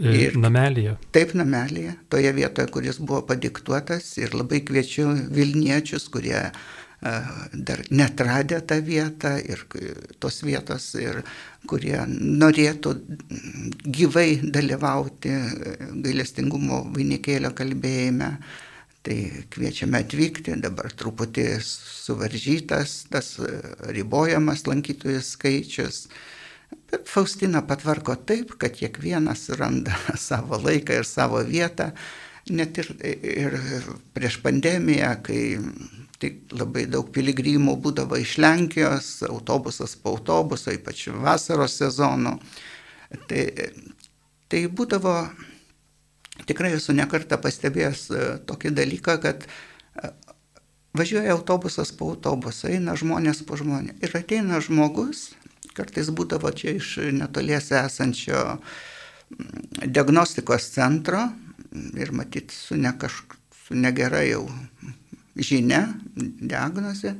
E, 0.02 0.14
ir 0.24 0.36
namelėje. 0.38 0.96
Taip, 1.14 1.34
namelėje, 1.38 1.94
toje 2.10 2.32
vietoje, 2.34 2.68
kuris 2.74 2.98
buvo 2.98 3.22
padiktuotas 3.30 4.16
ir 4.18 4.34
labai 4.34 4.60
kviečiu 4.66 5.06
Vilniečius, 5.34 6.08
kurie 6.10 6.50
dar 7.00 7.82
netradę 7.90 8.60
tą 8.66 8.80
vietą 8.82 9.36
ir 9.38 9.64
tos 10.18 10.40
vietos, 10.42 10.94
ir 10.98 11.20
kurie 11.70 12.00
norėtų 12.08 12.94
gyvai 13.86 14.40
dalyvauti 14.42 15.34
gailestingumo 16.02 16.82
vainikėlio 16.94 17.52
kalbėjime. 17.54 18.32
Tai 19.08 19.14
kviečiame 19.54 20.00
atvykti, 20.02 20.56
dabar 20.60 20.90
truputį 20.92 21.44
suvaržytas 21.64 23.04
tas 23.08 23.36
ribojamas 23.94 24.66
lankytojų 24.66 25.22
skaičius. 25.24 26.08
Bet 26.90 27.06
Faustina 27.08 27.62
patvarko 27.64 28.16
taip, 28.28 28.56
kad 28.60 28.74
kiekvienas 28.74 29.46
randa 29.56 29.94
savo 30.28 30.58
laiką 30.60 30.98
ir 30.98 31.06
savo 31.06 31.44
vietą. 31.46 31.92
Net 32.48 32.78
ir, 32.80 32.92
ir 33.04 33.56
prieš 34.16 34.38
pandemiją, 34.44 35.10
kai 35.26 35.42
Tik 36.18 36.50
labai 36.58 36.88
daug 36.90 37.12
piligrimų 37.14 37.76
būdavo 37.78 38.18
iš 38.18 38.38
Lenkijos, 38.42 39.10
autobusas 39.28 39.94
po 39.94 40.16
autobuso, 40.16 40.72
ypač 40.74 41.04
vasaros 41.14 41.76
sezonu. 41.78 42.34
Tai, 43.30 43.44
tai 44.50 44.64
būdavo, 44.66 45.14
tikrai 46.50 46.72
esu 46.74 46.96
nekartą 46.98 47.38
pastebėjęs 47.44 48.02
e, 48.10 48.24
tokį 48.50 48.74
dalyką, 48.80 49.14
kad 49.22 49.46
e, 49.46 50.10
važiuoja 50.98 51.38
autobusas 51.38 51.94
po 51.94 52.10
autobuso, 52.10 52.66
eina 52.66 52.98
žmonės 52.98 53.44
po 53.46 53.60
žmonės. 53.60 54.02
Ir 54.02 54.18
ateina 54.18 54.58
žmogus, 54.64 55.28
kartais 55.78 56.10
būdavo 56.10 56.50
čia 56.50 56.74
iš 56.80 56.96
netoliese 57.14 57.78
esančio 57.84 58.58
diagnostikos 59.86 60.72
centro 60.74 61.28
ir 61.72 62.12
matyt 62.16 62.54
su, 62.54 62.76
ne 62.76 62.92
kažk, 62.98 63.36
su 63.66 63.76
negera 63.76 64.22
jau 64.26 64.46
žinia, 65.36 65.84
diagnozė. 66.16 67.14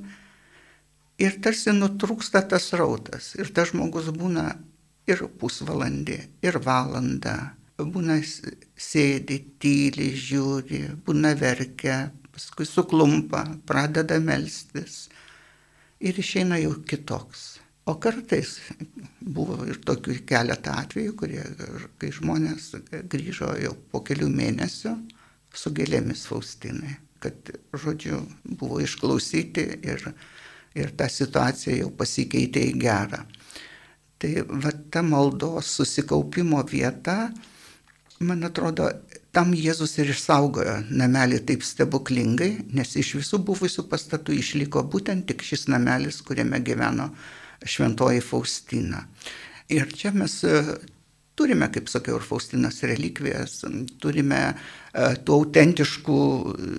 Ir 1.18 1.38
tarsi 1.42 1.74
nutrūksta 1.74 2.44
tas 2.50 2.70
rautas. 2.78 3.32
Ir 3.38 3.50
tas 3.54 3.72
žmogus 3.72 4.10
būna 4.14 4.52
ir 5.10 5.24
pusvalandį, 5.40 6.18
ir 6.46 6.60
valandą. 6.62 7.36
Būna 7.78 8.16
sėdi, 8.24 9.38
tyli, 9.62 10.10
žiūri, 10.18 10.82
būna 11.06 11.34
verkia, 11.38 12.08
paskui 12.34 12.66
suklumpa, 12.66 13.44
pradeda 13.66 14.18
melstis 14.22 15.06
ir 16.00 16.18
išeina 16.18 16.58
jau 16.62 16.74
kitoks. 16.86 17.57
O 17.88 17.94
kartais 17.96 18.58
buvo 19.20 19.62
ir 19.64 19.78
tokių 19.88 20.18
keletą 20.28 20.74
atvejų, 20.82 21.14
kurie, 21.16 21.40
kai 22.00 22.10
žmonės 22.12 22.74
grįžo 23.08 23.54
jau 23.62 23.72
po 23.92 24.02
kelių 24.04 24.28
mėnesių 24.28 24.92
su 25.56 25.72
gėlėmis 25.72 26.26
Faustinai, 26.28 26.98
kad, 27.24 27.52
žodžiu, 27.72 28.20
buvo 28.44 28.82
išklausyti 28.84 29.64
ir, 29.88 30.04
ir 30.76 30.92
ta 31.00 31.08
situacija 31.08 31.78
jau 31.78 31.88
pasikeitė 31.96 32.66
į 32.68 32.76
gerą. 32.84 33.22
Tai 34.18 34.34
va 34.50 34.74
ta 34.92 35.00
maldos 35.06 35.72
susikaupimo 35.78 36.60
vieta, 36.68 37.30
man 38.20 38.44
atrodo, 38.44 38.90
tam 39.32 39.56
Jėzus 39.56 39.96
ir 40.02 40.12
išsaugojo 40.12 40.80
namelį 40.90 41.40
taip 41.48 41.64
stebuklingai, 41.64 42.52
nes 42.74 42.96
iš 43.00 43.16
visų 43.22 43.40
buvusių 43.48 43.88
pastatų 43.88 44.36
išliko 44.42 44.84
būtent 44.92 45.28
tik 45.30 45.46
šis 45.46 45.68
namelis, 45.72 46.20
kuriame 46.26 46.60
gyveno 46.66 47.12
šventoji 47.66 48.20
Faustina. 48.20 49.02
Ir 49.68 49.90
čia 49.92 50.12
mes 50.16 50.38
e, 50.48 50.62
turime, 51.36 51.68
kaip 51.72 51.90
sakiau, 51.92 52.18
ir 52.18 52.24
Faustinas 52.24 52.80
relikvijas, 52.88 53.60
turime 54.00 54.40
e, 54.48 54.54
tų 55.24 55.40
autentiškų 55.42 56.20
e, 56.22 56.70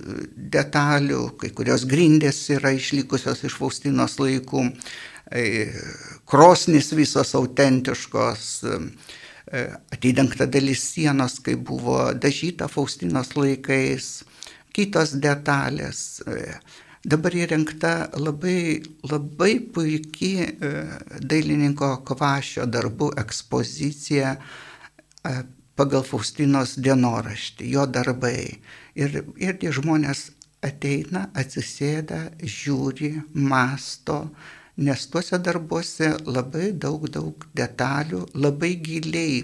detalių, 0.56 1.22
kai 1.42 1.52
kurios 1.56 1.86
grindės 1.90 2.42
yra 2.56 2.74
išlikusios 2.76 3.46
iš 3.46 3.60
Faustinos 3.60 4.20
laikų, 4.22 4.70
krosnis 6.26 6.88
visos 6.98 7.36
autentiškos, 7.38 8.46
atidengta 9.94 10.48
dalis 10.50 10.82
sienos, 10.96 11.36
kai 11.46 11.54
buvo 11.54 12.00
dažyta 12.18 12.66
Faustinos 12.66 13.36
laikais, 13.38 14.08
kitos 14.74 15.14
detalės. 15.22 16.24
Dabar 17.00 17.32
įrengta 17.32 18.10
labai, 18.20 18.82
labai 19.08 19.54
puikiai 19.72 20.50
e, 20.50 20.72
dailininko 21.24 21.94
Kvašio 22.04 22.66
darbų 22.68 23.14
ekspozicija 23.22 24.34
e, 24.36 25.32
pagal 25.80 26.04
Faustinos 26.04 26.76
dienoraštį, 26.76 27.70
jo 27.72 27.86
darbai. 27.88 28.60
Ir, 29.00 29.16
ir 29.40 29.56
tie 29.62 29.72
žmonės 29.72 30.26
ateina, 30.60 31.30
atsisėda, 31.40 32.34
žiūri, 32.44 33.14
masto, 33.32 34.20
nes 34.76 35.08
tuose 35.08 35.40
darbuose 35.40 36.12
labai 36.28 36.74
daug, 36.76 37.08
daug 37.08 37.48
detalių, 37.56 38.26
labai 38.36 38.74
giliai 38.84 39.40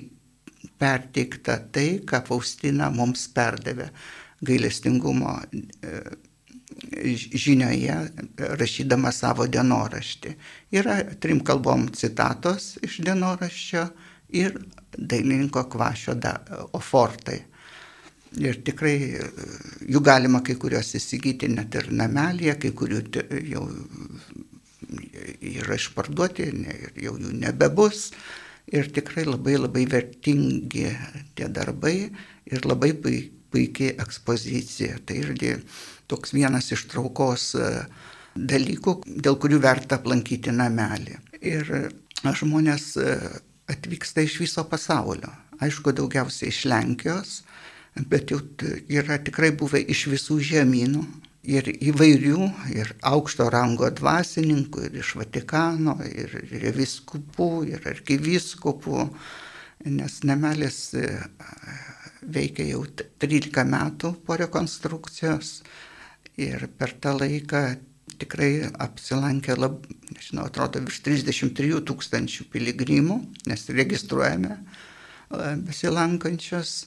perteikta 0.76 1.62
tai, 1.72 2.02
ką 2.04 2.20
Faustina 2.28 2.91
mums 2.91 3.30
perdavė 3.32 3.94
gailestingumo 4.44 5.38
e, 5.39 6.00
žinioje, 6.76 7.96
rašydama 8.60 9.12
savo 9.16 9.48
dienoraštį. 9.48 10.36
Yra 10.76 11.00
trim 11.22 11.42
kalbom 11.46 11.88
citatos 11.96 12.76
iš 12.84 13.00
dienoraščio 13.06 13.86
ir 14.36 14.58
dailininko 14.98 15.66
kvašio 15.72 16.16
da, 16.20 16.38
ofortai. 16.74 17.40
Ir 18.36 18.60
tikrai 18.68 18.96
jų 19.88 20.02
galima 20.04 20.42
kai 20.44 20.58
kuriuos 20.60 20.92
įsigyti 21.00 21.48
net 21.54 21.76
ir 21.80 21.88
namelėje, 21.96 22.58
kai 22.60 22.72
kurių 22.76 23.04
jau 23.48 23.64
yra 25.40 25.78
išparduoti 25.80 26.50
ir 26.50 27.00
jau 27.06 27.16
jų 27.16 27.32
nebebus. 27.40 28.10
Ir 28.66 28.90
tikrai 28.92 29.28
labai 29.28 29.60
labai 29.60 29.86
vertingi 29.88 30.88
tie 31.38 31.48
darbai 31.54 32.10
ir 32.50 32.66
labai 32.66 32.92
puikiai 32.98 33.94
ekspozicija. 34.02 35.00
Tai 35.06 35.20
irgi 35.22 35.54
toks 36.08 36.34
vienas 36.34 36.72
iš 36.76 36.86
traukos 36.91 37.54
e, 37.58 37.70
dalykų, 38.36 39.00
dėl 39.06 39.38
kurių 39.41 39.62
verta 39.63 40.00
aplankyti 40.00 40.54
namelį. 40.54 41.20
Ir 41.41 41.72
e, 41.78 41.84
žmonės 42.26 42.94
e, 43.00 43.18
atvyksta 43.72 44.26
iš 44.26 44.39
viso 44.44 44.65
pasaulio. 44.70 45.32
Aišku, 45.63 45.94
daugiausiai 45.96 46.52
iš 46.52 46.65
Lenkijos, 46.68 47.38
bet 48.12 48.34
jau 48.34 48.41
yra 48.91 49.18
tikrai 49.24 49.54
buvę 49.56 49.80
iš 49.82 50.08
visų 50.12 50.41
žemynų. 50.52 51.06
Ir 51.46 51.68
įvairių, 51.70 52.46
ir 52.74 52.89
aukšto 53.06 53.46
rango 53.54 53.86
dvasininkų, 53.94 54.88
ir 54.88 54.96
iš 55.04 55.12
Vatikano, 55.20 55.94
ir, 56.10 56.32
ir 56.50 56.63
viskupų, 56.74 57.50
ir 57.70 57.86
arkiviskupų, 57.86 59.04
nes 59.94 60.15
namelis 60.26 60.80
veikia 62.26 62.65
jau 62.72 62.82
13 63.22 63.65
metų 63.70 64.15
po 64.26 64.38
rekonstrukcijos 64.41 65.60
Ir 66.41 66.67
per 66.76 66.91
tą 67.00 67.15
laiką 67.15 67.62
tikrai 68.19 68.67
apsilankė, 68.84 69.56
lab, 69.60 69.86
nežinau, 70.12 70.48
atrodo, 70.50 70.82
virš 70.84 71.02
33 71.08 71.82
tūkstančių 71.88 72.48
piligrimų, 72.52 73.17
nes 73.50 73.65
registruojame 73.71 74.54
e, 74.56 74.60
besilankančius. 75.65 76.86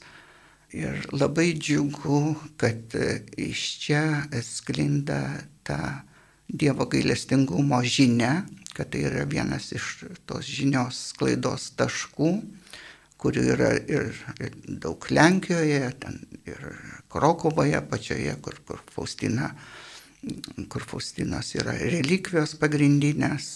Ir 0.76 1.00
labai 1.16 1.54
džiugu, 1.56 2.20
kad 2.61 2.92
e, 2.96 3.22
iš 3.40 3.64
čia 3.87 4.04
sklinda 4.44 5.22
ta 5.64 6.04
Dievo 6.48 6.87
gailestingumo 6.88 7.82
žinia, 7.84 8.46
kad 8.72 8.88
tai 8.92 9.02
yra 9.04 9.26
vienas 9.28 9.66
iš 9.76 10.06
tos 10.24 10.48
žinios 10.48 11.11
sklaidos 11.11 11.66
taškų, 11.76 12.30
kurių 13.18 13.44
yra 13.54 13.72
ir, 13.90 14.12
daug 14.83 15.09
Lenkijoje, 15.11 15.81
ten 16.02 16.20
ir 16.46 16.61
Krokovoje 17.11 17.81
pačioje, 17.90 18.37
kur, 18.44 18.61
kur, 18.66 18.83
Faustina, 18.94 19.50
kur 20.70 20.85
Faustinos 20.87 21.54
yra 21.59 21.74
relikvijos 21.78 22.57
pagrindinės 22.61 23.50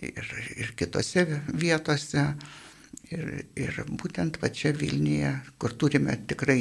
ir, 0.00 0.30
ir 0.56 0.72
kitose 0.78 1.26
vietose. 1.54 2.30
Ir, 3.12 3.44
ir 3.54 3.76
būtent 4.00 4.38
va 4.42 4.48
čia 4.50 4.72
Vilniuje, 4.74 5.28
kur 5.62 5.74
turime 5.78 6.16
tikrai 6.26 6.58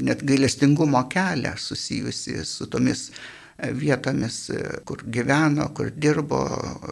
net 0.00 0.24
gailestingumo 0.26 1.04
kelią 1.12 1.52
susijusi 1.60 2.40
su 2.48 2.66
tomis 2.72 3.04
vietomis, 3.76 4.50
kur 4.84 5.02
gyveno, 5.06 5.70
kur 5.76 5.90
dirbo 5.90 6.42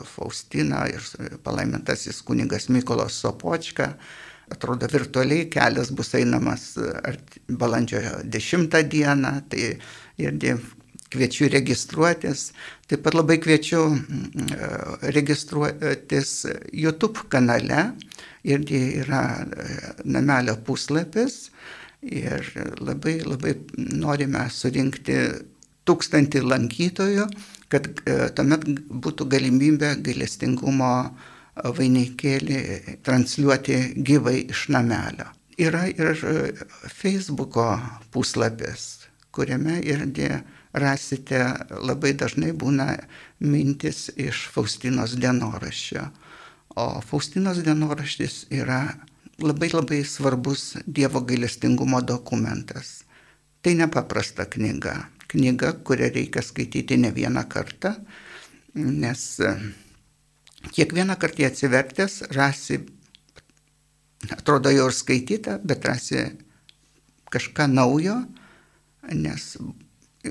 Faustina 0.06 0.86
ir 0.90 1.04
palaimintasis 1.44 2.22
kunigas 2.22 2.68
Mykolas 2.68 3.20
Sopočka. 3.22 3.92
Atrodo, 4.48 4.88
virtualiai 4.88 5.48
kelias 5.52 5.90
bus 5.92 6.14
einamas 6.16 6.70
balandžio 7.48 8.00
10 8.24 8.78
dieną, 8.88 9.32
tai 9.52 9.74
irgi 10.16 10.54
kviečiu 11.12 11.48
registruotis. 11.52 12.52
Taip 12.88 13.02
pat 13.04 13.16
labai 13.16 13.38
kviečiu 13.42 13.82
mm, 13.88 14.54
registruotis 15.14 16.32
YouTube 16.72 17.28
kanale, 17.32 17.90
irgi 18.48 18.80
yra 19.02 19.22
namelio 20.04 20.56
puslapis 20.64 21.48
ir 22.02 22.44
labai 22.80 23.18
labai 23.26 23.54
norime 23.76 24.46
surinkti 24.54 25.18
tūkstantį 25.88 26.44
lankytojų, 26.44 27.26
kad 27.72 27.88
e, 27.88 28.18
tuomet 28.36 28.66
būtų 28.88 29.28
galimybė 29.32 29.96
gailestingumo 30.04 30.92
vainikėlį 31.78 32.60
transliuoti 33.06 33.78
gyvai 34.06 34.38
iš 34.46 34.68
namelio. 34.74 35.26
Yra 35.58 35.88
ir 35.90 36.14
Facebooko 36.94 37.66
puslapis, 38.14 39.08
kuriame 39.34 39.80
irgi 39.82 40.30
rasite 40.78 41.40
labai 41.82 42.12
dažnai 42.14 42.52
būna 42.54 42.92
mintis 43.40 44.06
iš 44.14 44.46
Faustinos 44.54 45.16
dienoraščio. 45.18 46.06
O 46.78 46.86
Faustinos 47.02 47.58
dienoraštis 47.66 48.44
yra 48.54 48.84
labai 49.42 49.72
labai 49.72 50.04
svarbus 50.06 50.76
Dievo 50.86 51.24
gailestingumo 51.26 52.04
dokumentas. 52.06 53.02
Tai 53.62 53.74
nepaprasta 53.74 54.46
knyga 54.46 55.08
knyga, 55.28 55.72
kurią 55.84 56.10
reikia 56.14 56.42
skaityti 56.42 56.98
ne 56.98 57.12
vieną 57.12 57.44
kartą, 57.48 57.94
nes 58.74 59.40
e, 59.40 59.54
kiekvieną 60.72 61.16
kartą 61.16 61.46
atsivertęs 61.46 62.22
rasi, 62.36 62.78
atrodo 64.30 64.70
jau 64.70 64.88
ir 64.88 64.96
skaityta, 64.96 65.58
bet 65.64 65.84
rasi 65.84 66.24
kažką 67.32 67.68
naujo, 67.72 68.16
nes 69.12 69.50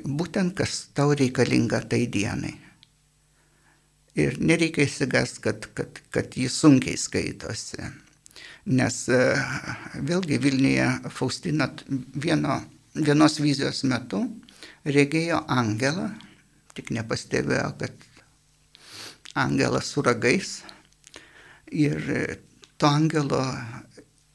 būtent 0.03 0.55
kas 0.57 0.87
tau 0.97 1.13
reikalinga 1.15 1.83
tai 1.89 2.05
dienai. 2.11 2.55
Ir 4.17 4.39
nereikia 4.41 4.87
įsigas, 4.87 5.37
kad, 5.39 5.69
kad, 5.77 6.01
kad 6.09 6.33
jis 6.33 6.55
sunkiai 6.57 6.97
skaitosi. 6.97 7.85
Nes 8.67 8.95
e, 9.13 9.19
vėlgi 10.03 10.39
Vilniuje 10.41 10.87
Faustina 11.13 11.69
vieno, 12.17 12.57
vienos 12.97 13.37
vizijos 13.39 13.83
metu 13.87 14.23
regėjo 14.87 15.41
angelą, 15.51 16.09
tik 16.77 16.91
nepastebėjo, 16.95 17.71
kad 17.81 18.07
angelas 19.37 19.91
su 19.91 20.03
ragais. 20.05 20.61
Ir 21.67 21.99
to 22.79 22.87
angelo 22.87 23.41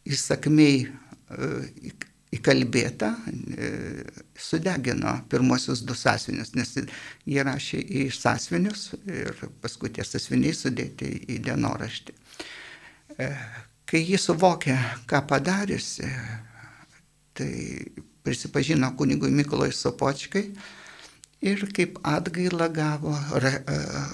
įsakmiai 0.04 0.84
įkalbėta, 2.32 3.10
sudegino 4.36 5.14
pirmosius 5.32 5.82
du 5.88 5.96
sąsvinius, 5.96 6.52
nes 6.56 6.74
jie 7.28 7.44
rašė 7.44 7.80
į 7.80 8.06
sąsvinius 8.16 8.86
ir 9.08 9.44
paskui 9.64 9.92
tie 9.92 10.04
sąsviniai 10.04 10.54
sudėti 10.56 11.10
į 11.32 11.40
dienoraštį. 11.48 12.16
Kai 13.88 14.00
jis 14.00 14.28
suvokė, 14.28 14.76
ką 15.08 15.20
padariusi, 15.28 16.08
tai 17.36 17.52
prisipažino 18.22 18.92
kunigui 18.96 19.30
Mikolai 19.30 19.72
Sopočkai 19.72 20.44
ir 21.42 21.64
kaip 21.74 21.98
atgailą 22.06 22.68
gavo 22.74 23.14
ra, 23.42 23.52
ra, 23.66 24.04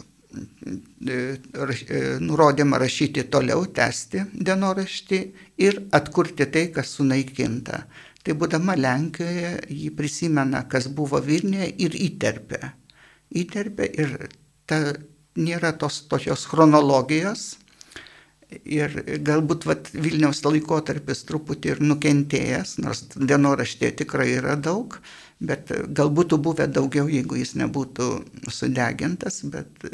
nurodymą 2.20 2.78
rašyti 2.78 3.24
toliau, 3.32 3.64
tęsti 3.66 4.24
dienoraštį 4.32 5.20
ir 5.64 5.80
atkurti 5.92 6.46
tai, 6.52 6.68
kas 6.74 6.92
sunaikinta. 6.98 7.84
Tai 8.22 8.34
būdama 8.36 8.76
Lenkijoje, 8.76 9.52
ji 9.72 9.90
prisimena, 9.96 10.64
kas 10.68 10.88
buvo 10.92 11.20
Vilniuje 11.24 11.70
ir 11.84 11.96
įterpia. 11.96 12.74
Įterpia 13.32 13.88
ir 14.02 14.28
ta, 14.68 14.82
nėra 15.38 15.72
tos 15.80 16.02
tokios 16.10 16.44
chronologijos, 16.50 17.56
Ir 18.48 18.94
galbūt 19.26 19.66
vat, 19.68 19.90
Vilniaus 19.92 20.40
laikotarpis 20.46 21.20
truputį 21.28 21.74
ir 21.74 21.82
nukentėjęs, 21.84 22.78
nors 22.80 23.02
dienoraštė 23.12 23.90
tikrai 24.00 24.30
yra 24.38 24.54
daug, 24.56 24.96
bet 25.40 25.68
gal 25.92 26.08
būtų 26.16 26.38
buvę 26.46 26.64
daugiau, 26.72 27.10
jeigu 27.12 27.36
jis 27.36 27.52
nebūtų 27.60 28.08
sudegintas, 28.48 29.42
bet 29.52 29.84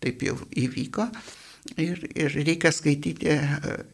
taip 0.00 0.24
jau 0.24 0.38
įvyko. 0.56 1.10
Ir, 1.76 2.00
ir 2.16 2.32
reikia 2.40 2.72
skaityti 2.72 3.34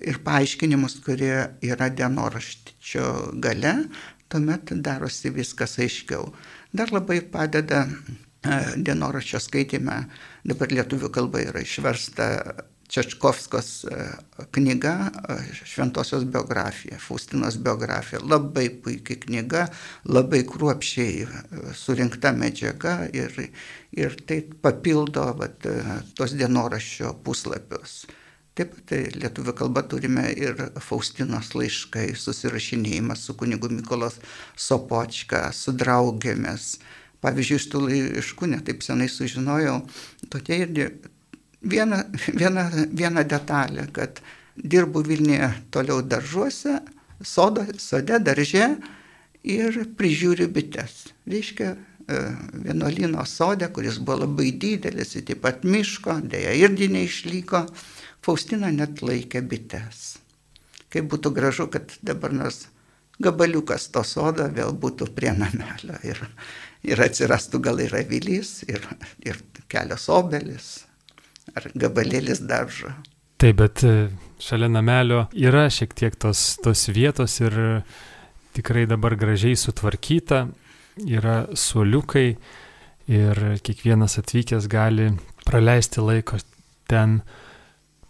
ir 0.06 0.20
paaiškinimus, 0.22 1.00
kurie 1.02 1.48
yra 1.66 1.88
dienoraščio 1.90 3.08
gale, 3.42 3.74
tuomet 4.30 4.70
darosi 4.86 5.34
viskas 5.34 5.74
aiškiau. 5.82 6.30
Dar 6.70 6.94
labai 6.94 7.18
padeda 7.26 7.88
dienoraščio 8.78 9.42
skaitime, 9.42 9.98
dabar 10.46 10.70
lietuvių 10.78 11.10
kalba 11.10 11.42
yra 11.42 11.66
išversta 11.66 12.30
Čečkovskos 12.88 13.84
e, 13.84 14.08
knyga 14.54 15.10
e, 15.28 15.36
Šventosios 15.64 16.24
biografija, 16.24 16.98
Faustinos 17.02 17.58
biografija. 17.58 18.20
Labai 18.22 18.68
puikiai 18.82 19.18
knyga, 19.24 19.66
labai 20.06 20.44
kruopšiai 20.46 21.24
e, 21.24 21.40
surinkta 21.74 22.32
medžiaga 22.36 22.98
ir, 23.14 23.34
ir 23.96 24.14
tai 24.26 24.42
papildo 24.62 25.26
vat, 25.40 25.66
tos 26.18 26.36
dienoraščio 26.38 27.16
puslapius. 27.26 28.04
Taip 28.56 28.70
pat 28.72 28.86
tai 28.88 29.02
lietuvių 29.12 29.52
kalba 29.52 29.82
turime 29.84 30.30
ir 30.32 30.56
Faustinos 30.80 31.50
laiškai, 31.58 32.06
susirašinėjimas 32.16 33.26
su 33.26 33.34
kunigu 33.36 33.68
Mikolas 33.68 34.16
Sopočka, 34.56 35.50
su 35.52 35.74
draugėmis. 35.76 36.78
Pavyzdžiui, 37.20 37.58
iš 37.60 37.66
tų 37.72 37.82
laiškų 37.84 38.48
netaip 38.54 38.80
senai 38.86 39.10
sužinojau, 39.12 39.82
tokia 40.32 40.62
irgi 40.62 40.88
viena, 41.62 42.02
viena, 42.40 42.68
viena 42.92 43.24
detalė, 43.24 43.88
kad 43.92 44.20
dirbu 44.56 45.02
Vilniuje 45.06 45.50
toliau 45.70 46.02
daržuose, 46.02 46.80
sodo, 47.22 47.64
sode, 47.78 48.18
darže 48.20 48.70
ir 49.46 49.82
prižiūriu 49.98 50.48
bites. 50.52 51.06
Reiškia, 51.28 51.72
e, 52.08 52.22
vienuolino 52.66 53.24
sode, 53.26 53.68
kuris 53.72 53.98
buvo 53.98 54.24
labai 54.24 54.52
didelis, 54.52 55.16
taip 55.16 55.42
pat 55.44 55.64
miško, 55.64 56.20
dėja 56.24 56.54
irgi 56.66 56.90
neišlyko, 56.92 57.66
Faustina 58.26 58.72
net 58.74 59.04
laikė 59.06 59.44
bites. 59.46 60.16
Kaip 60.90 61.06
būtų 61.12 61.30
gražu, 61.34 61.68
kad 61.70 61.92
dabar 62.02 62.32
nors 62.34 62.64
gabaliukas 63.22 63.88
to 63.94 64.02
sodo 64.04 64.48
vėl 64.52 64.74
būtų 64.74 65.08
prie 65.14 65.30
namelio 65.36 65.96
ir, 66.04 66.18
ir 66.82 67.00
atsirastų 67.06 67.60
gal 67.62 67.80
ir 67.84 67.94
avilys, 67.96 68.60
ir, 68.68 68.82
ir 69.24 69.38
kelios 69.70 70.08
obelis, 70.12 70.85
ar 71.54 71.68
gabalėlis 71.74 72.42
daržo. 72.46 72.92
Taip, 73.36 73.58
bet 73.60 73.84
e, 73.84 74.08
šalia 74.40 74.68
namelio 74.72 75.26
yra 75.36 75.66
šiek 75.72 75.92
tiek 75.96 76.16
tos, 76.16 76.56
tos 76.64 76.86
vietos 76.88 77.36
ir 77.42 77.56
tikrai 78.56 78.86
dabar 78.88 79.16
gražiai 79.20 79.58
sutvarkyta, 79.60 80.46
yra 81.04 81.42
suoliukai 81.52 82.28
ir 83.12 83.42
kiekvienas 83.62 84.16
atvykęs 84.22 84.70
gali 84.72 85.10
praleisti 85.44 86.00
laiko 86.00 86.40
ten. 86.88 87.20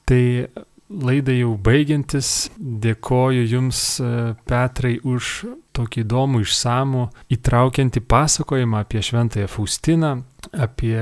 Tai 0.06 0.46
laidai 0.86 1.40
jau 1.40 1.56
baigiantis, 1.58 2.48
dėkoju 2.56 3.46
Jums, 3.50 3.80
e, 3.98 4.10
Petrai, 4.46 5.00
už 5.02 5.32
tokį 5.74 6.04
įdomų, 6.04 6.42
išsamų, 6.46 7.08
įtraukiantį 7.34 8.02
pasakojimą 8.06 8.84
apie 8.84 9.02
Šventąją 9.02 9.50
Faustiną, 9.50 10.12
apie 10.54 11.00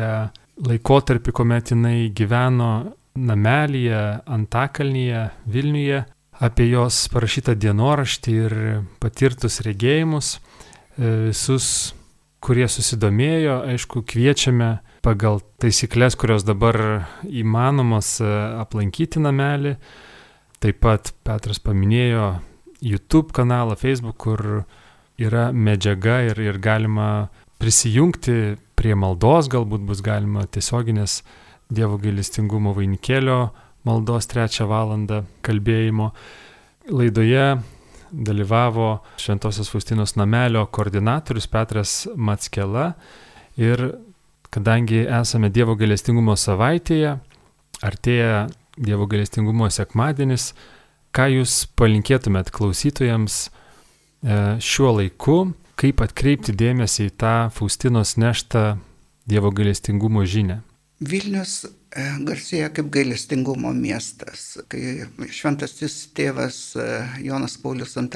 laikotarpį, 0.60 1.34
kuomet 1.34 1.72
jinai 1.74 2.10
gyveno 2.14 2.94
namelyje 3.14 4.00
Antakalnyje, 4.26 5.28
Vilniuje, 5.50 6.04
apie 6.42 6.68
jos 6.70 7.04
parašytą 7.12 7.54
dienoraštį 7.58 8.34
ir 8.46 8.56
patirtus 9.02 9.60
regėjimus. 9.66 10.34
E, 10.34 11.10
visus, 11.30 11.66
kurie 12.44 12.66
susidomėjo, 12.68 13.60
aišku, 13.74 14.02
kviečiame 14.06 14.78
pagal 15.04 15.40
taisyklės, 15.62 16.16
kurios 16.18 16.46
dabar 16.46 17.06
įmanomos 17.26 18.18
e, 18.22 18.30
aplankyti 18.62 19.22
namelį. 19.22 19.76
Taip 20.64 20.80
pat 20.82 21.12
Petras 21.26 21.60
paminėjo 21.62 22.38
YouTube 22.84 23.34
kanalą, 23.36 23.76
Facebook, 23.78 24.18
kur 24.26 24.64
yra 25.20 25.50
medžiaga 25.52 26.22
ir, 26.30 26.40
ir 26.42 26.58
galima 26.58 27.28
prisijungti 27.64 28.58
prie 28.76 28.92
maldos, 28.92 29.48
galbūt 29.48 29.86
bus 29.88 30.02
galima 30.04 30.44
tiesioginės 30.52 31.22
Dievo 31.72 31.96
gailestingumo 31.96 32.74
vainikėlio 32.76 33.38
maldos 33.88 34.28
trečią 34.28 34.66
valandą 34.68 35.22
kalbėjimo. 35.46 36.10
Laidoje 36.92 37.46
dalyvavo 38.12 38.90
Šventosios 39.16 39.72
Faustinos 39.72 40.12
namelio 40.20 40.66
koordinatorius 40.68 41.48
Petras 41.48 41.96
Matskela 42.14 42.90
ir 43.56 43.86
kadangi 44.52 45.06
esame 45.22 45.48
Dievo 45.48 45.72
gailestingumo 45.80 46.36
savaitėje, 46.36 47.16
artėja 47.80 48.46
Dievo 48.76 49.08
gailestingumo 49.08 49.72
sekmadienis, 49.72 50.52
ką 51.16 51.30
jūs 51.38 51.62
palinkėtumėt 51.80 52.52
klausytojams 52.52 53.46
e, 53.48 54.40
šiuo 54.60 54.98
laiku, 55.00 55.44
kaip 55.80 56.02
atkreipti 56.04 56.54
dėmesį 56.56 57.08
į 57.10 57.16
tą 57.20 57.34
Faustinos 57.54 58.16
neštą 58.20 58.64
Dievo 59.24 59.50
gailestingumo 59.56 60.24
žinę. 60.28 60.58
Vilnius 61.00 61.64
e, 61.64 61.70
garsėja 62.28 62.68
kaip 62.74 62.90
gailestingumo 62.92 63.72
miestas. 63.76 64.58
Kai 64.70 65.08
šventasis 65.32 65.96
tėvas 66.16 66.58
e, 66.76 66.88
Jonas 67.24 67.56
Paulius 67.60 67.96
II 67.96 68.06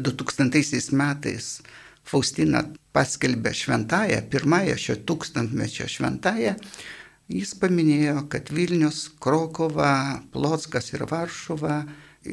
2000 0.00 0.80
e, 0.80 0.96
metais 0.96 1.50
Faustiną 2.06 2.62
paskelbė 2.94 3.52
šventąją, 3.54 4.20
pirmąją 4.30 4.76
šio 4.78 4.94
tūkstantmečio 5.08 5.88
šventąją, 5.90 6.54
jis 7.34 7.54
paminėjo, 7.58 8.28
kad 8.30 8.52
Vilnius, 8.54 9.08
Krokova, 9.20 10.22
Plotskas 10.32 10.92
ir 10.94 11.02
Varšuva 11.10 11.80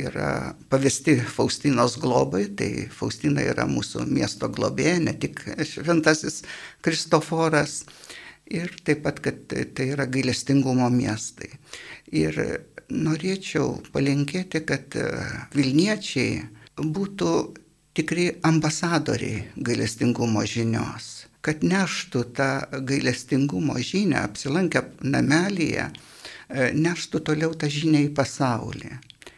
yra 0.08 0.54
pavesti 0.70 1.18
Faustinos 1.20 1.98
globai, 2.02 2.48
tai 2.58 2.88
Faustina 2.92 3.44
yra 3.46 3.68
mūsų 3.70 4.08
miesto 4.10 4.50
globėja, 4.52 5.00
ne 5.04 5.14
tik 5.20 5.42
šventasis 5.70 6.42
Kristoforas, 6.84 7.84
ir 8.50 8.72
taip 8.86 9.04
pat, 9.06 9.20
kad 9.24 9.42
tai 9.48 9.90
yra 9.94 10.06
gailestingumo 10.10 10.90
miestai. 10.94 11.52
Ir 12.14 12.38
norėčiau 12.94 13.80
palinkėti, 13.94 14.64
kad 14.68 14.98
Vilniečiai 15.56 16.44
būtų 16.78 17.32
tikri 17.98 18.30
ambasadoriai 18.46 19.48
gailestingumo 19.56 20.44
žinios, 20.50 21.28
kad 21.46 21.64
neštų 21.66 22.24
tą 22.38 22.50
gailestingumo 22.90 23.78
žinią, 23.80 24.26
apsilankę 24.28 24.84
namelyje, 25.06 25.90
neštų 26.78 27.24
toliau 27.30 27.54
tą 27.58 27.70
žinią 27.72 28.08
į 28.08 28.14
pasaulį. 28.18 28.94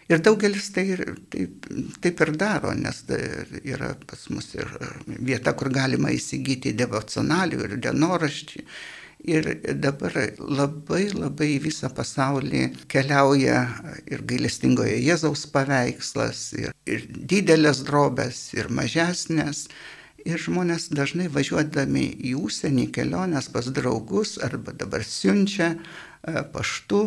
Ir 0.06 0.22
daugelis 0.22 0.68
tai 0.70 0.84
taip, 1.34 1.66
taip 2.02 2.20
ir 2.22 2.32
daro, 2.38 2.76
nes 2.78 3.00
tai 3.08 3.24
yra 3.66 3.96
pas 4.06 4.28
mus 4.30 4.52
ir 4.54 4.70
vieta, 5.08 5.56
kur 5.58 5.72
galima 5.74 6.12
įsigyti 6.14 6.76
devocionalių 6.78 7.64
ir 7.66 7.74
dienoraštį. 7.88 8.62
Ir 9.26 9.48
dabar 9.82 10.14
labai 10.38 11.08
labai 11.10 11.56
visą 11.64 11.90
pasaulį 11.90 12.68
keliauja 12.92 13.64
ir 14.06 14.22
gailestingoje 14.30 15.00
Jėzaus 15.02 15.48
paveikslas, 15.50 16.52
ir, 16.54 16.76
ir 16.86 17.08
didelės 17.10 17.82
drobės, 17.88 18.52
ir 18.54 18.70
mažesnės. 18.70 19.66
Ir 20.26 20.42
žmonės 20.42 20.92
dažnai 20.94 21.26
važiuodami 21.34 22.06
į 22.30 22.36
užsienį 22.46 22.92
keliones 22.94 23.50
pas 23.54 23.66
draugus 23.74 24.38
arba 24.46 24.74
dabar 24.74 25.02
siunčia 25.06 25.76
paštu 26.26 27.00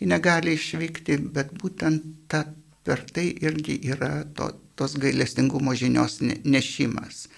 ji 0.00 0.06
negali 0.10 0.56
išvykti, 0.56 1.18
bet 1.34 1.52
būtent 1.58 2.02
ta, 2.28 2.44
per 2.82 3.04
tai 3.14 3.28
irgi 3.40 3.78
yra 3.92 4.24
to, 4.34 4.50
tos 4.74 4.96
gailestingumo 4.98 5.74
žinios 5.78 6.18
nešimas. 6.22 7.28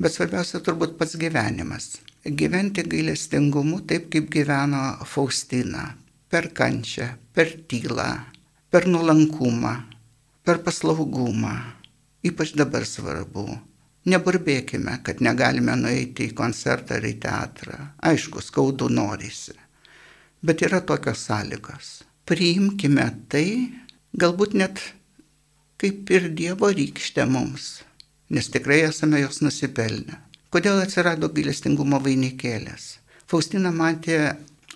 Bet 0.00 0.16
svarbiausia 0.16 0.62
turbūt 0.64 0.96
pats 0.98 1.18
gyvenimas. 1.20 2.00
Gyventi 2.24 2.82
gailestingumu 2.88 3.82
taip, 3.86 4.08
kaip 4.12 4.30
gyveno 4.32 5.04
Faustina. 5.06 5.90
Per 6.30 6.50
kančią, 6.56 7.08
per 7.34 7.52
tylą, 7.68 8.10
per 8.70 8.86
nuolankumą, 8.86 9.74
per 10.46 10.62
paslaugumą. 10.64 11.54
Ypač 12.26 12.54
dabar 12.58 12.86
svarbu. 12.86 13.46
Neburbėkime, 14.10 15.00
kad 15.04 15.20
negalime 15.20 15.74
nueiti 15.76 16.30
į 16.30 16.36
koncertą 16.36 16.96
ar 16.96 17.04
į 17.04 17.16
teatrą. 17.20 17.80
Aišku, 18.10 18.40
skaudu 18.44 18.88
norisi. 18.92 19.56
Bet 20.46 20.62
yra 20.64 20.80
tokios 20.80 21.26
sąlygos. 21.28 21.92
Priimkime 22.28 23.06
tai, 23.28 23.46
galbūt 24.16 24.56
net 24.56 24.80
kaip 25.80 26.10
ir 26.14 26.30
Dievo 26.36 26.70
rykštė 26.72 27.26
mums 27.28 27.80
nes 28.30 28.48
tikrai 28.48 28.80
esame 28.86 29.20
jos 29.20 29.40
nusipelnę. 29.44 30.18
Kodėl 30.54 30.80
atsirado 30.82 31.28
gailestingumo 31.34 31.98
vainikėlės? 32.04 32.98
Faustina 33.30 33.72
matė 33.74 34.20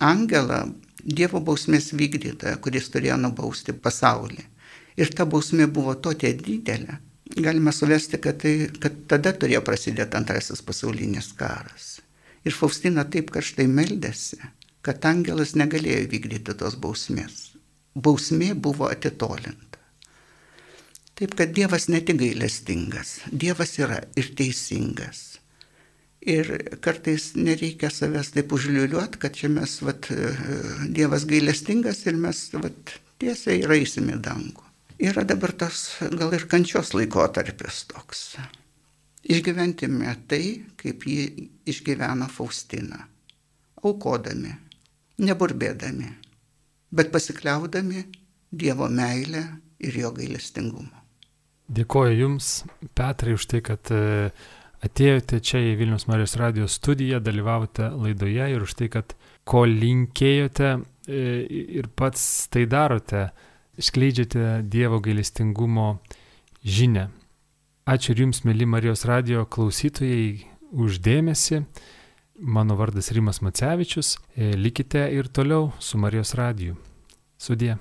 angelą, 0.03 0.65
Dievo 1.05 1.39
bausmės 1.47 1.91
vykdytoją, 1.93 2.57
kuris 2.63 2.87
turėjo 2.89 3.17
nubausti 3.21 3.75
pasaulį. 3.77 4.41
Ir 4.97 5.11
ta 5.13 5.27
bausmė 5.29 5.67
buvo 5.69 5.93
tokia 5.95 6.31
didelė. 6.33 6.97
Galima 7.35 7.73
suvesti, 7.75 8.17
kad, 8.21 8.39
tai, 8.41 8.71
kad 8.81 8.95
tada 9.11 9.33
turėjo 9.35 9.61
prasidėti 9.65 10.17
antrasis 10.17 10.63
pasaulinis 10.65 11.29
karas. 11.37 11.99
Ir 12.45 12.55
Faustina 12.57 13.05
taip 13.05 13.29
kažtai 13.35 13.67
meldėsi, 13.69 14.39
kad 14.85 15.05
angelas 15.09 15.55
negalėjo 15.57 16.05
vykdyti 16.11 16.55
tos 16.59 16.77
bausmės. 16.81 17.55
Bausmė 17.95 18.53
buvo 18.53 18.89
atitolinta. 18.91 19.79
Taip 21.15 21.37
kad 21.39 21.53
Dievas 21.55 21.87
ne 21.87 22.01
tik 22.03 22.19
gailestingas, 22.19 23.21
Dievas 23.31 23.77
yra 23.79 24.01
ir 24.19 24.33
teisingas. 24.35 25.39
Ir 26.25 26.49
kartais 26.83 27.29
nereikia 27.37 27.91
savęs 27.93 28.33
taip 28.33 28.51
užliuliuoti, 28.57 29.21
kad 29.21 29.37
čia 29.37 29.47
mes, 29.53 29.77
vat, 29.85 30.09
Dievas 30.91 31.23
gailestingas 31.29 32.01
ir 32.09 32.17
mes 32.19 32.41
vat, 32.57 32.95
tiesiai 33.21 33.63
raisim 33.69 34.09
į 34.11 34.19
dangų. 34.25 34.65
Yra 35.05 35.23
dabar 35.27 35.53
tas 35.55 35.85
gal 36.19 36.33
ir 36.35 36.47
kančios 36.51 36.93
laikotarpis 36.95 37.83
toks. 37.91 38.25
Išgyventime 39.25 40.11
tai, 40.29 40.43
kaip 40.79 41.03
jį 41.09 41.47
išgyveno 41.67 42.27
Faustina. 42.31 43.05
Aukodami, 43.85 44.51
neburbėdami, 45.21 46.11
bet 46.91 47.11
pasikliaudami 47.13 48.05
Dievo 48.55 48.87
meilę 48.87 49.41
ir 49.83 49.97
jo 49.99 50.11
gailestingumą. 50.15 51.01
Dėkoju 51.75 52.13
Jums, 52.13 52.49
Petrai, 52.95 53.33
už 53.35 53.47
tai, 53.49 53.59
kad 53.65 53.89
e, 53.91 54.29
atėjote 54.85 55.39
čia 55.41 55.63
į 55.65 55.73
Vilnius 55.79 56.05
Marijos 56.07 56.37
radijos 56.37 56.77
studiją, 56.77 57.19
dalyvavote 57.25 57.89
laidoje 57.89 58.51
ir 58.53 58.63
už 58.63 58.75
tai, 58.77 58.89
kad 58.93 59.15
ko 59.49 59.65
linkėjote 59.65 60.69
e, 60.75 61.23
ir 61.81 61.89
pats 61.97 62.45
tai 62.53 62.67
darote, 62.69 63.27
skleidžiate 63.81 64.61
Dievo 64.69 65.01
gailestingumo 65.03 65.95
žinę. 66.63 67.09
Ačiū 67.89 68.13
ir 68.13 68.23
Jums, 68.23 68.43
mėly 68.45 68.69
Marijos 68.69 69.03
radio 69.09 69.43
klausytojai, 69.49 70.45
uždėmesi. 70.73 71.63
Mano 72.39 72.75
vardas 72.75 73.11
Rimas 73.11 73.41
Macevičius. 73.41 74.17
E, 74.35 74.51
likite 74.57 75.07
ir 75.11 75.27
toliau 75.27 75.71
su 75.79 75.97
Marijos 75.97 76.33
radiju. 76.33 76.75
Sudie. 77.37 77.77